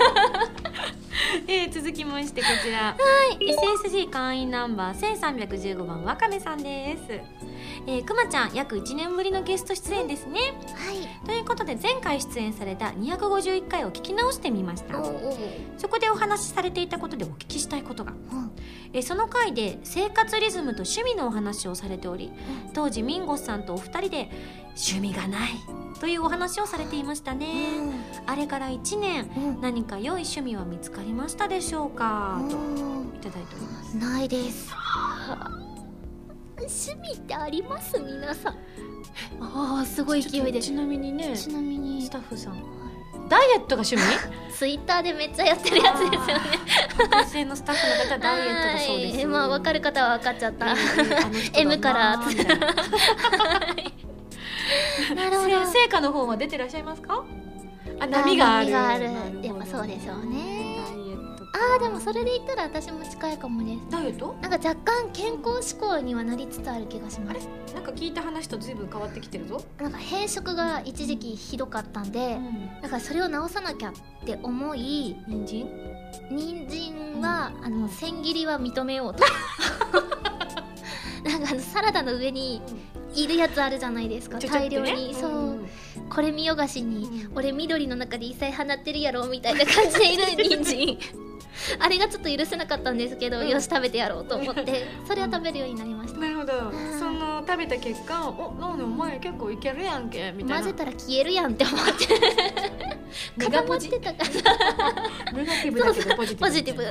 [0.53, 0.67] う。
[1.49, 2.97] えー、続きましてこちら、
[3.85, 7.47] SSG 会員ナンバー1315番わかめさんです
[7.89, 10.41] えー、くまちゃん約1年ぶりのゲスト出演ですね。
[10.75, 11.27] はい。
[11.27, 14.95] ということで前回出演された251回を聞き直してみました。
[15.79, 18.13] そこでお話しされていたことでお聞きしたいことが。
[18.13, 18.51] うん。
[18.93, 22.33] えーその回で生活リズムと趣味のお話をされており
[22.73, 24.31] 当時ミンゴスさんとお二人で
[24.91, 25.51] 趣味がない
[26.01, 27.47] というお話をされていましたね。
[28.27, 29.61] あれから1年うん。
[29.61, 32.41] 何か良い趣味は見つかりましたでしょうか？
[32.51, 32.61] とう
[33.05, 33.97] んいただいております。
[33.97, 34.71] ないです
[36.65, 37.99] 趣味ってあります？
[37.99, 38.55] 皆さん。
[39.41, 40.61] ああすごい勢いで。
[40.61, 41.37] ちなみにね。
[41.37, 42.03] ちなみに。
[42.03, 42.63] スタッフさん。
[43.29, 44.03] ダイエットが趣味？
[44.53, 46.35] ツイッターでめっちゃやってるやつですよね。
[47.11, 49.27] 女性のスタッフの方ダイエットだそうですはい。
[49.27, 52.17] まあ分かる方は分かっちゃった、えー M から。
[52.17, 52.25] な
[55.15, 55.67] なるほど。
[55.67, 57.25] せ成果の方は出てらっしゃいますか？
[58.01, 58.71] あ波がある。
[58.71, 59.05] 波がある。
[59.43, 60.56] やっぱそうでしょうね
[61.53, 63.91] あーでもそれで言ったら私も近いかもです。
[63.91, 67.49] ダイエットなんか若干健康志向にはなりつつある気がします。
[67.75, 72.39] なんか聞いた話と随分変わってきてるぞ、なんか変色が一時期ひどかったんで、
[72.83, 73.93] だからそれを直さなきゃっ
[74.25, 75.67] て思い人参？
[76.31, 79.25] 人参は、あの千切りは認めようと。
[81.29, 82.63] なんかあのサラダの上に
[83.15, 84.49] いるやつあるじゃないですかね。
[84.49, 85.69] 大量に、そう、ん
[86.09, 87.37] これ見よがしに、うん。
[87.37, 90.99] 俺緑の中で異彩放ってるやろみたいな感じでいる 人参
[91.79, 93.49] あれがちょっと許せなかったんですけど、うん。
[93.49, 96.53] よし食べてやろうと思ってそれを食べるようになりました、なるほど
[97.47, 100.65] 食べた結果「おなんでお前結構いけるやんけ」みたいな。
[100.65, 102.07] 混ぜたら消えるやんって思って。
[103.39, 105.33] 固まってたから。
[105.33, 106.83] ネガティブだけどポジティブポジティブ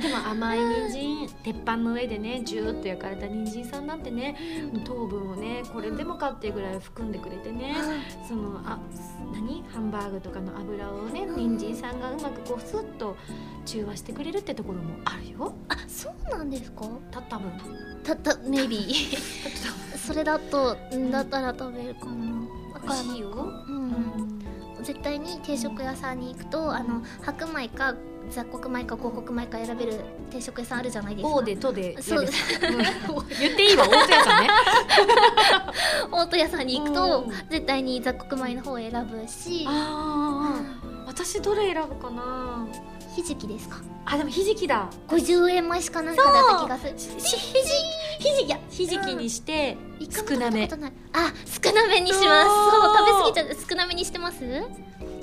[0.00, 4.36] でも甘い人参鉄板の上でねジューッと焼かれた人参さんなんてね
[4.84, 7.74] 糖分をねこれでもかっていうぐらい含んでくれてね
[8.28, 8.78] そのあ
[9.32, 9.64] 何？
[9.72, 11.58] ハンバーグとかの油をねうん。
[11.58, 13.16] 人参さんがうまくこうスッと
[13.64, 15.54] 中和してくれるってところもあるよ。
[15.68, 16.86] あそうなんですか？
[17.10, 17.50] た多分。
[18.04, 18.78] たた maybe
[19.96, 22.48] それだとんだったら食べるかな。
[22.74, 23.30] だから美味しいよ。
[23.68, 24.38] うん
[24.82, 27.94] 絶対に定食屋さんに行くとあの白米か
[28.30, 30.00] 雑穀米か五穀米か選べる
[30.30, 32.24] 定食屋さんあるじゃないですか「お」で「と」でそう。
[33.40, 34.48] 言っていいわ大戸屋さんね。
[36.12, 37.32] 大戸屋さんに行くとうん。
[37.50, 39.64] 絶対に雑穀米の方を選ぶし。
[39.66, 42.66] ああ私どれ選ぶかな
[43.18, 43.78] ひじきですか？
[44.04, 44.88] あでもひじきだ。
[45.08, 46.94] 50円増しかなんかだった気がする。
[46.96, 47.36] ひじ
[48.20, 50.70] ひじきやひじきにして一回も少なめ。
[51.12, 52.24] あ少なめにします。
[52.24, 53.68] そう食べ過ぎちゃう。
[53.68, 54.44] 少なめにしてます？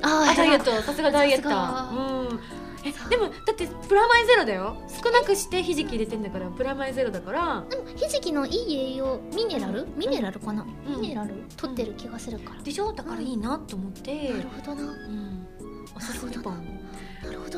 [0.01, 0.65] ああダイエット。
[0.71, 1.47] トさすがダイエット。
[1.47, 2.39] うん。
[2.83, 4.75] えでもだってプラマイゼロだよ。
[5.01, 7.63] 少なくしてひじき入れてんだからプラマイゼロだから。
[7.69, 9.87] でもひじきのいい栄養ミネラル？
[9.95, 10.99] ミネラルかな、うん。
[10.99, 11.33] ミネラル？
[11.55, 12.91] 取ってる気がするから、でしょ？
[12.91, 14.83] だからいいなと思って、なるほどな。
[14.83, 15.47] うん、
[15.95, 16.81] おすすめパン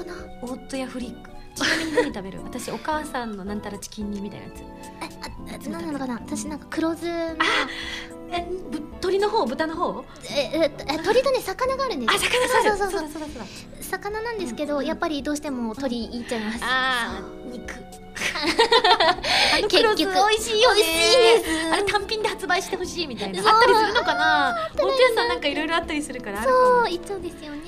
[0.03, 1.29] どなオートやフリック。
[1.55, 2.43] ちなみに何食べる。
[2.43, 4.61] 私お母さんのなんたらチキン煮みたいなやつ。
[4.61, 6.13] ああ何なのかな。
[6.15, 7.11] 私なんか黒酢の。
[8.29, 9.45] えぶ鶏の方？
[9.45, 10.03] 豚の方？
[10.29, 13.83] えええ鳥とね魚があるんですあよ魚そうそうそうだそうだそうだ。
[13.83, 17.73] 魚なんですけど、やっぱりどうしても鳥いっちゃいます、あー肉。
[19.57, 20.81] あの結黒酢局美味しいよね。
[20.81, 21.73] 美味しいです。
[21.73, 23.39] あれ単品で発売してほしいみたいな。
[23.39, 24.69] あったりするのかな。
[24.75, 27.61] 大戸屋さんなんかいろいろあったりするからそういっちゃうんですよね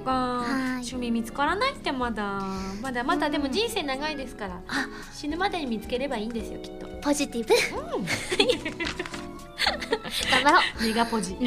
[0.00, 0.48] かはい。
[0.80, 2.42] 趣味見つからないってまだ。
[2.82, 4.60] まだまだでも人生長いですから。
[4.66, 4.88] あ。
[5.12, 6.86] 死ぬまでに見つければいいんですよきっと。
[7.02, 7.54] ポジティブ。
[10.30, 10.82] 頑張ろう。
[10.82, 11.44] メガポジえ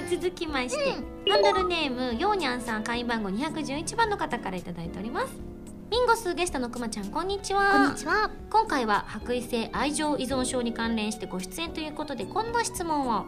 [0.00, 0.90] ー続きまして、
[1.30, 5.55] ハンドルネームヨーニャンさん会員番号211番の方からいただいております
[5.88, 7.70] ミンゴスゲストのくまちゃんこんにちは。
[7.70, 8.28] こんにちは。
[8.50, 13.26] 今回は白衣性愛情依存症に関連してご出演ということでこんな質問を、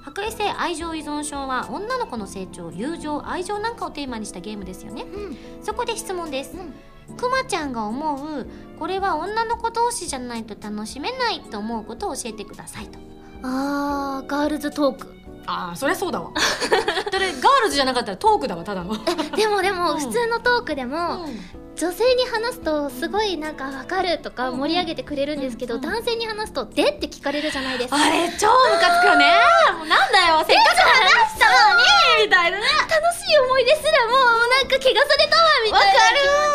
[0.00, 5.02] 白衣性愛情依存症は女の子の成長友情愛情なんかをテーマにしたゲームですよね。
[5.02, 5.36] うん。
[5.62, 6.56] そこで質問です。
[6.56, 7.16] うん。
[7.16, 8.46] くまちゃんが思う
[8.78, 12.98] これは女の子同士じゃないと楽しめないと思うことを教えてくださいと。
[13.42, 15.20] あーガールズトーク。
[15.46, 16.30] ああそりゃそうだわ。
[17.12, 18.94] だれガールズじゃなかったらトークだわただの、
[19.36, 19.98] でもでもうん。
[19.98, 27.96] 普通のトークでもうん女性に話すとすごいなんかわかるとかうん盛り上げてくれるんですけどうん男性に話すと「で?」って聞かれるじゃないですか。
[27.96, 29.32] あれ超ムカつくよね。
[29.78, 30.44] もうなんだよ。
[30.46, 31.84] せっかく話したのに。
[32.28, 32.66] みたいなね。
[32.84, 35.90] 楽しい思い出すらもうなんか怪我されたわみたいな。
[35.90, 36.49] 気持ちやり全ます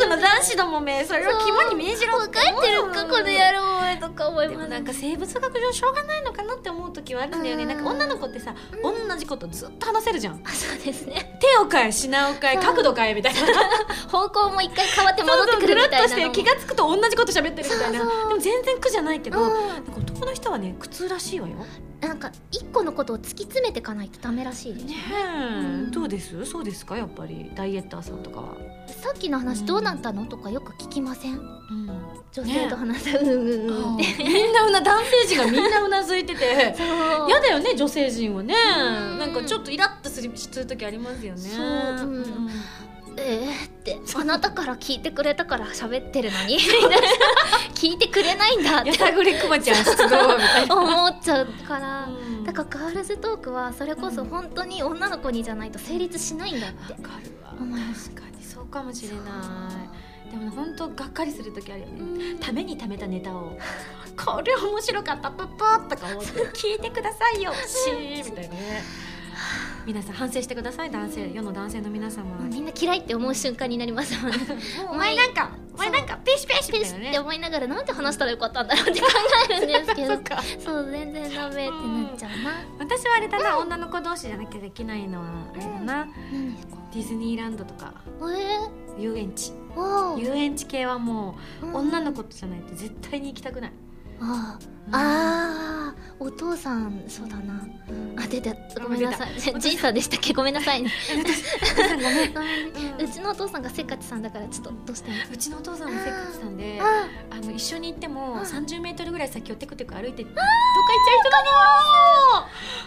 [0.00, 4.58] 国の男子どもめそれを肝に銘じろ分かってるかこの野郎とか思います。
[4.58, 7.64] でもなんか生物学上しょうがないのかなって思う時はあるんだよね。
[7.64, 7.68] うん。
[7.68, 10.40] なんか女の子ってさ同じことずっと話せるじゃん。
[10.44, 11.38] あそうですね。
[11.40, 13.40] 手を変え品を変え角度変えみたいな。
[14.10, 17.98] 方向も一回変わって戻ってくるみたいなそうそうぐるっとして気が付くと同じこと喋ってるみたいな。
[17.98, 19.68] でも全然苦じゃないけど、うん。
[19.68, 21.56] なんか男の人はね苦痛らしいわよ。
[22.02, 24.94] なんか一個のことを突き詰めていかないとダメらしいです、ね
[25.24, 25.90] うん。
[25.90, 26.44] どうです？
[26.44, 26.96] そうですか？
[26.96, 27.50] やっぱり。
[27.54, 28.40] ダイエッターさんとか。
[28.40, 28.54] は、
[28.88, 30.26] さっきの話どうなったの？
[30.26, 31.38] とかよく聞きません？
[31.38, 31.88] うん、
[32.32, 33.96] 女性と話す、うんうんうん。
[33.96, 36.74] みんなうな男性陣がみんなうなずいてて。
[37.26, 38.54] 嫌だよね女性陣はね。
[38.54, 39.18] うん。
[39.18, 41.40] なんかちょっとイラッとするする時ありますよね。
[41.40, 42.08] そう。
[42.08, 42.50] うん
[43.22, 46.58] えー、ってあなたから聞いてくれたから喋ってるのに？
[47.74, 48.88] 聞いてくれないんだって。
[48.88, 50.10] やさぐれくまちゃん出動み
[50.42, 50.76] たいな。
[50.76, 52.44] 思っちゃうから、うん。
[52.44, 56.92] だからガールズトークはそれこそ本当に女の子にじゃないと成立しないんだって。
[56.94, 57.50] わかるわ。
[57.50, 57.66] 確
[58.14, 60.30] かにそうかもしれない。
[60.30, 62.38] でも本当がっかりする時あるよね、うん。
[62.38, 63.58] ために貯めたネタを。
[64.16, 67.52] これ面白かったパッパーとか思って聞いてくださいよ。
[67.54, 68.82] しーみたいなね
[69.86, 70.90] 皆さん反省してください。
[70.90, 72.36] 男性世の男性の皆様。
[72.50, 74.38] みんな嫌いって思う瞬間になりますもんね。
[74.90, 79.06] お前なんかお前なんかペシペシみたいなねペシって思いながらなんて話したらよかったんだろうって考
[79.50, 80.14] えるんですけど。
[80.60, 86.76] そう全然ダメってなっちゃうな、私はあれだな、女の子同士じゃなきゃできないのはあれだな、何ですか？
[86.92, 87.92] ディズニーランドとか。
[88.98, 89.52] え遊園地。
[90.18, 91.74] 遊園地系はもううん。
[91.76, 93.72] 女の子とじゃないと絶対に行きたくない、
[94.22, 94.58] あ
[94.92, 97.66] あお父さんそうだな。
[98.16, 99.30] あ出たごめんなさい。
[99.58, 100.34] じいさんでしたっけ？
[100.34, 100.92] ごめんなさいね。
[101.16, 102.94] ごめんね。
[103.02, 105.16] うちのお父さんがせっかちさんだからちょっとどうしても。
[105.32, 111.40] うちのお父さんもせっかちさんでああの一緒に行ってもうん3 0メートルぐらい先をテクテク歩いてどっか行っちゃう人な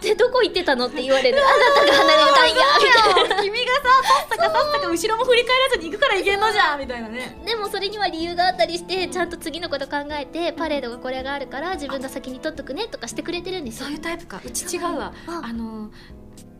[0.01, 1.39] でどこ行ってたのって言われる。
[1.43, 3.35] あなたが離れたいやみたいな。
[3.37, 7.41] の君がささっさかさっさか後ろも振り返らずに行くからいけんのじゃんみたいなね。
[7.45, 13.85] でもそれには理由があったりしてちゃんと次のこと考えてパレードがこれがあるから自分が先に取っとくねとかしてくれてるんですよ。
[13.85, 14.41] そういうタイプか。
[14.45, 15.13] うち違うわ。
[15.27, 15.91] ああの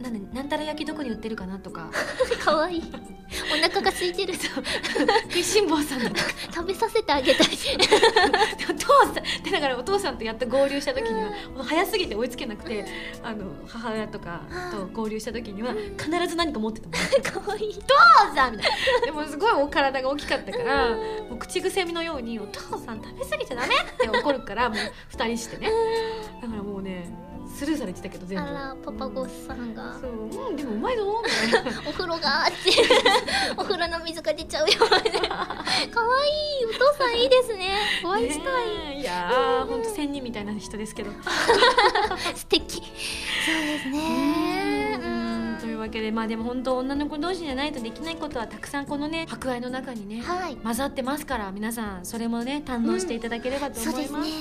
[0.03, 1.89] なんでなんたら焼きどこに売ってるかなとか。
[2.43, 2.83] かわいい。
[3.51, 4.33] お腹が空いてる。
[4.33, 6.21] 食いしん坊さんだとか。
[6.53, 7.47] 食べさせてあげたい。
[8.69, 12.85] お父さんでだからお父さんとやっと合流した時にはもう早すぎて追いつけなくて
[13.23, 14.41] あの母親とか
[14.71, 16.97] と合流した時には必ず何か持ってたもん。
[17.23, 17.73] かわいい。
[17.73, 19.05] 父さんみたいな。
[19.05, 24.77] でもすごいお体が大きかったからもう口癖のように「お父さん食べ過ぎちゃダメ!」って怒るからもう
[25.15, 25.71] 2人してね。
[26.41, 27.05] だからもうね
[27.53, 28.49] スルーされてたけど全部。
[28.49, 29.93] あらパパゴスさんが。
[30.01, 30.11] そう。
[30.11, 31.79] うんでもうまいぞみたいな。
[31.87, 32.55] お風呂があって。
[33.55, 35.29] お風呂の水が出ちゃうよみたいな。
[35.29, 36.29] かわい
[36.61, 36.65] い。
[36.65, 37.77] お父さんいいですね。
[38.03, 38.99] お会いしたい、ねえ。
[39.01, 39.83] いやーほん。
[39.83, 41.11] と仙人みたいな人ですけど。
[42.35, 42.75] 素敵。
[42.75, 44.62] そうですね
[45.83, 50.55] わけでまあでも本当女の子同士じゃないとできないことはたくさんこのね博愛の中にねはい。
[50.55, 54.31] 混ざってますから皆さんそれもね堪能していただければと思います,、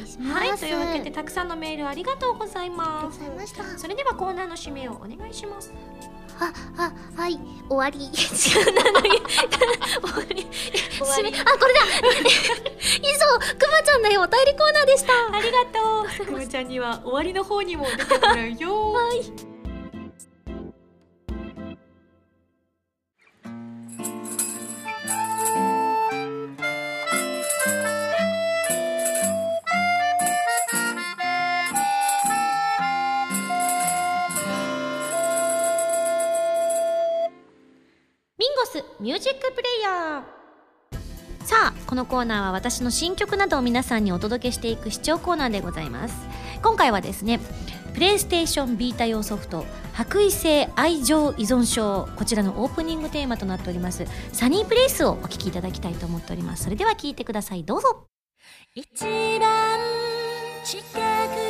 [0.00, 0.32] ですね。
[0.32, 3.20] はいというわけでたくさんのメールありがとうございます。
[3.76, 5.72] それではコーナーの締めをお願いします。
[6.40, 7.38] あ、あ、はい、
[7.68, 7.98] 終わり。
[7.98, 10.46] 違う、なんだっけ終わり。
[10.46, 11.80] 締め、あ、これだ。
[13.02, 15.12] 以上、くまちゃんだよ、お便りコーナーでした。
[15.36, 16.26] ありがとう。
[16.26, 18.92] くむちゃんには終わりの方にも出てもらうよ。
[18.92, 19.57] はい。
[39.00, 41.44] ミュージックプレイヤー。
[41.46, 46.14] さあこのコーナーは私の新曲などを皆さんにお届けしていく視聴コーナーでございます。
[46.62, 47.38] 今回はですね
[47.94, 56.64] プレイステーションビータ用ソフト「白衣性愛情依存症」こちらのオープニングテーマとなっております「サニープレイス」をお聴きいただきたいと思っております。
[56.64, 57.62] それでは聴いてください。
[57.62, 58.06] どうぞ。
[58.74, 59.04] 一
[59.38, 59.78] 番
[60.64, 61.47] 近く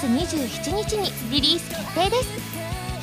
[0.00, 2.30] 月27日にリリース決定です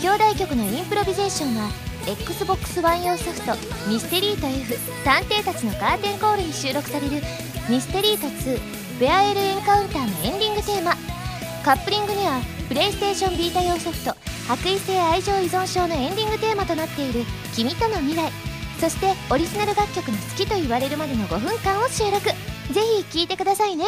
[0.04, 1.70] 表題曲の「インプロビゼーション」は
[2.08, 3.54] XBOX1 用ソフト
[3.88, 7.22] 「ミステリート F 探偵たちのカーテンコール」に収録される
[7.70, 8.60] 「ミステリート2
[9.00, 10.98] ベアエルエンカウンター」のエンディングテーマ
[11.64, 14.16] カップリングにはプレイステーションビータ用ソフト
[14.48, 18.32] 「白衣性愛情依存症」のエンディングテーマとなっている「君との未来」
[18.82, 22.26] そしてオリジナル楽曲の好きと言われるまでの5分間を収録。
[22.74, 23.86] ぜひ聴いてくださいね。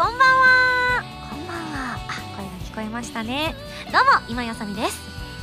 [0.00, 1.02] こんばんは。
[1.28, 1.98] こんばんは。
[2.08, 3.54] あ声が聞こえましたね。
[3.92, 4.98] どうも今よさみです。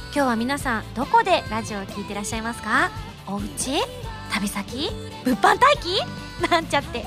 [0.05, 2.89] 今日は皆さんどこでラジオを聞いてらっしゃいますか？
[3.28, 3.80] お家
[4.32, 4.89] 旅先？
[5.26, 6.49] 物販待機？
[6.49, 7.05] なんちゃって、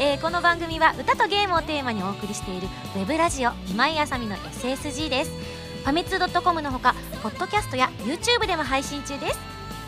[0.00, 2.66] えーこの番組は歌とゲームをテーマにお送りしている
[2.96, 5.32] ウェブラジオ今井あさみの SSG です。
[5.84, 9.38] ファミツー .com のほかポッドキャストや YouTube でも配信中です。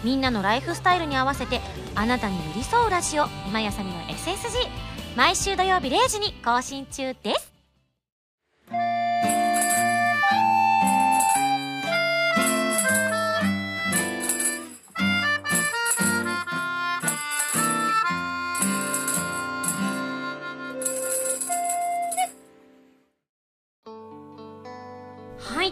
[0.04, 1.62] みんなのライフスタイルに合わせて
[1.94, 4.87] あなたに寄り添うラジオ今井あさみの SSG
[5.18, 7.57] 毎週土曜日0時に更新中です。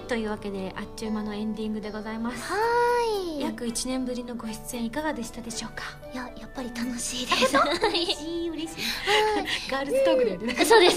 [0.06, 2.40] というわけであっちゅう間のエンディングでございます。
[2.52, 3.40] はーい。
[3.40, 5.82] 約1年ぶりのご出演いかがでしたでしょうか？
[6.12, 7.56] いややっぱり楽しいです。
[8.22, 8.48] いい。
[8.50, 8.82] 嬉しい。
[9.70, 10.96] ガールズトークだよねそうです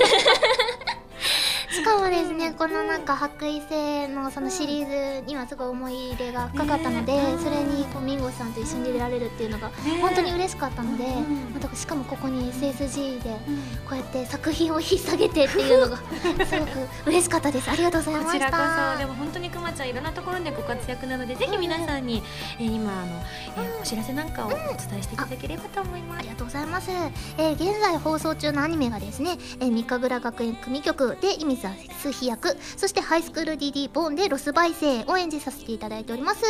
[1.71, 9.69] しかもですねこのなんか白衣星のそのシリーズにはすごい思い入れが深かったので、ねそれにこうミンゴさんと一緒に出られるっていうのが
[10.01, 11.53] 本当に嬉しかったので、うん。
[11.53, 13.29] またしかもここに SSG で
[13.87, 15.97] こうやって作品を引っ提げてっていうのが
[16.45, 16.69] すごく
[17.05, 17.69] 嬉しかったです。
[17.69, 18.45] ありがとうございました。
[18.45, 18.99] こちらこそ。
[18.99, 22.23] でも本当にくまちゃんいろんなところでご活躍なのでぜひ皆さんに、
[22.59, 23.23] えー今あの、
[23.57, 24.67] えーお知らせなんかをお伝
[24.99, 26.19] えしていただければと思います。
[26.19, 26.89] ありがとうございます、
[27.37, 31.69] えー現在放送中のアニメがですね、えー、三日倉学園組曲で意味座
[32.01, 36.43] 数飛役そしてハイスクール DD ボーンでロスバイ生を演じさせていただいております。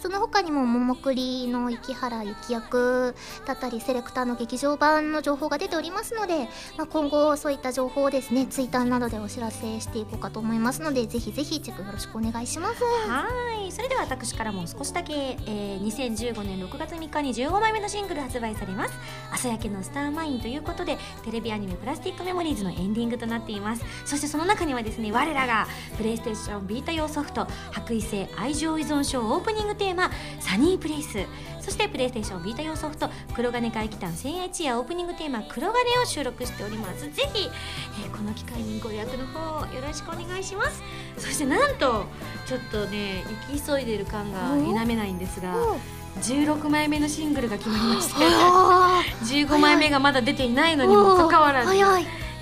[0.00, 3.14] その他にも桃栗の池原幸役
[3.46, 12.82] だったりセレクターの劇場版の情報が出ておりますので、まあ、今後そういった情報をですねツイッターなどでお知らせしていこうかと思いますのでぜひぜひチェックよろしくお願いします。
[12.84, 13.26] は
[13.66, 13.72] い。
[13.72, 18.94] それでは私からも少しだけ、えー2015年6月3日に15枚目のシングル発売されます
[19.30, 23.84] 「朝焼けのスターマイン」ということでテレビアニメ「プラスティックメモリーズ」のエンディングとなっています。
[24.04, 25.66] そしてその中にはですね我らが
[25.96, 31.24] プレイステーションビータ用ソフト「白衣性愛情依存症」オープニングテーマ「サニープレイス」
[31.60, 37.10] そしてプレイステーションビータ用ソフト「黒金怪奇譚千夜一夜」オープニングテーマ「黒金」を収録しております。
[37.10, 37.48] ぜひ、
[38.04, 40.82] えーこの機会にご予約の方よろしくお願いします。
[41.18, 42.06] そしてなんと
[42.46, 45.54] ちょっとね行き急いでる感が否めないんですが
[46.22, 51.74] 16枚目のシングルが決まりましてあ15枚目がまだ出ていないのにもかかわらず、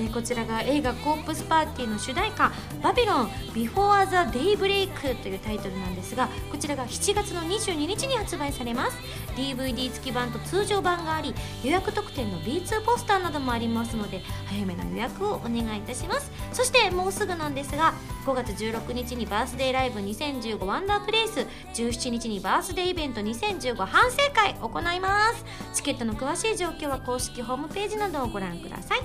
[0.01, 2.51] えこちらが映画「コープスパーティー」の主題歌
[2.83, 8.99] 「バビロン Before the Daybreak」というタイトルなんですがこちらが7月の22日に発売されます。
[9.37, 16.31] DVD 付き版と通常版があり予約特典の B2 ポスターなどもありますので早めの予約をお願いいたします。
[16.53, 17.95] そしてもうすぐなんですが
[18.27, 25.45] 5月16日にバースデーライブ2015ワンダープレイス17日にバースデーイベント2015反省会行います。
[25.73, 29.01] チケットの詳しい状況は公式ホームページなどをご覧ください。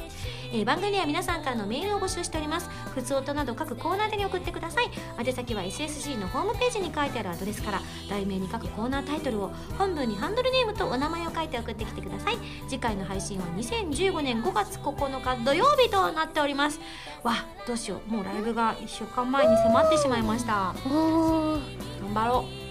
[0.52, 2.70] えー番組では皆さんからのメールを募集しております。
[2.96, 4.90] 普通音など各コーナーでに送ってください。
[5.20, 12.38] 宛先は SSG のホームページに書いてあるアドレスから題名に各コーナータイトルを本文にハンドルネームとお名前を書いて送ってきてください。
[12.68, 16.80] 次回の配信は2015年5月9日土曜日となっております。
[17.24, 17.34] わ
[17.68, 18.12] どうしよう。
[18.12, 20.74] もうライブが1週間前に迫ってしまいました。
[20.86, 22.70] 頑張ろう。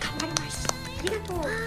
[0.00, 0.68] 頑張ります。
[0.68, 1.61] ありがとう。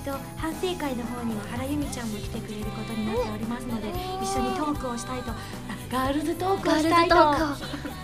[0.00, 3.88] と反省会の方には原由美ちゃんも来てくれることになっておりますので
[4.22, 5.36] 一緒にトークをしたいとあ
[5.90, 7.16] ガールズトークをしたいと。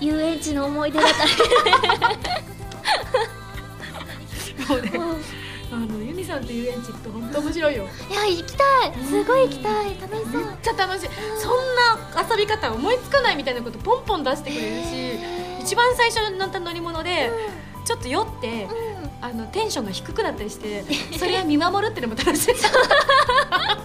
[0.01, 1.25] 遊園地の思い出だった
[4.75, 4.93] もうね
[5.73, 7.85] あの由美さんと遊園地って本当面白いよ。
[8.11, 8.93] いや行きたい。
[9.05, 9.97] すごい行きたい。
[10.01, 10.43] 楽しそう。
[10.45, 11.11] めっちゃ楽しい。
[11.39, 15.19] そんな遊び方思いつかないみたいなことポンポン出してくれるし
[15.61, 17.31] 一番最初に乗った乗り物で
[17.85, 18.69] ちょっと酔って
[19.21, 20.85] あのテンションが低くなったりして
[21.19, 22.55] それは見守るっていうのも楽しい。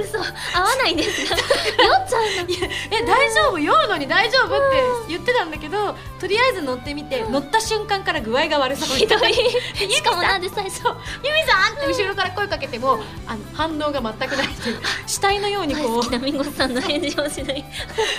[0.00, 0.22] 嘘合
[0.62, 3.58] わないんですか酔っちゃうのいやえ大丈夫？
[3.58, 9.32] 酔うのに大丈夫って言ってたんだけどとりあえず乗ってみて、乗った瞬間から具合が悪そうひどい。
[9.90, 10.82] しかもさなんんで最初？
[11.24, 14.80] ゆみさんって後ろから声かけてもあの反応が全くないっていう。
[15.06, 15.96] 死体のように大こう。
[15.96, 17.64] 好きなミンゴさんの返事をしない。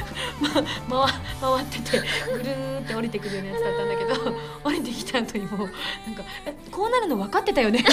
[0.87, 1.07] ま、
[1.39, 1.99] 回回ってて
[2.31, 5.67] ぐるーって降りてくるようなやつだったんだけど降りてきた後にもう
[6.05, 7.83] なんかえこうなるの分かってたよね。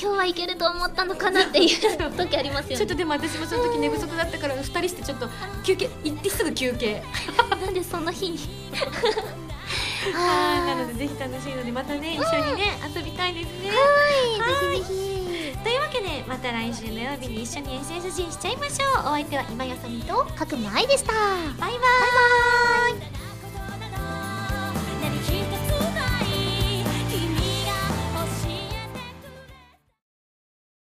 [0.00, 2.76] 今日はいけると思ったのかなっていう時ありますよね。
[2.76, 5.28] ちょっとでも私もその時寝不足だったから2人してちょっと
[5.64, 7.02] 休憩行ってすぐ休憩。
[7.60, 8.38] なんでそんな日に？
[10.12, 13.70] はいなのでぜひ楽しいのでまたね一緒にね遊びたいですね。
[13.70, 13.74] は
[14.76, 15.14] いぜひぜひ。
[15.64, 19.04] というわけでまた来週土曜日に一緒に SSG しちゃいましょう。
[19.06, 21.12] お相手は今やさみと角間愛でした。
[21.12, 21.22] バイ
[21.58, 21.70] バイ。
[21.70, 21.72] バイ
[25.50, 25.63] バイ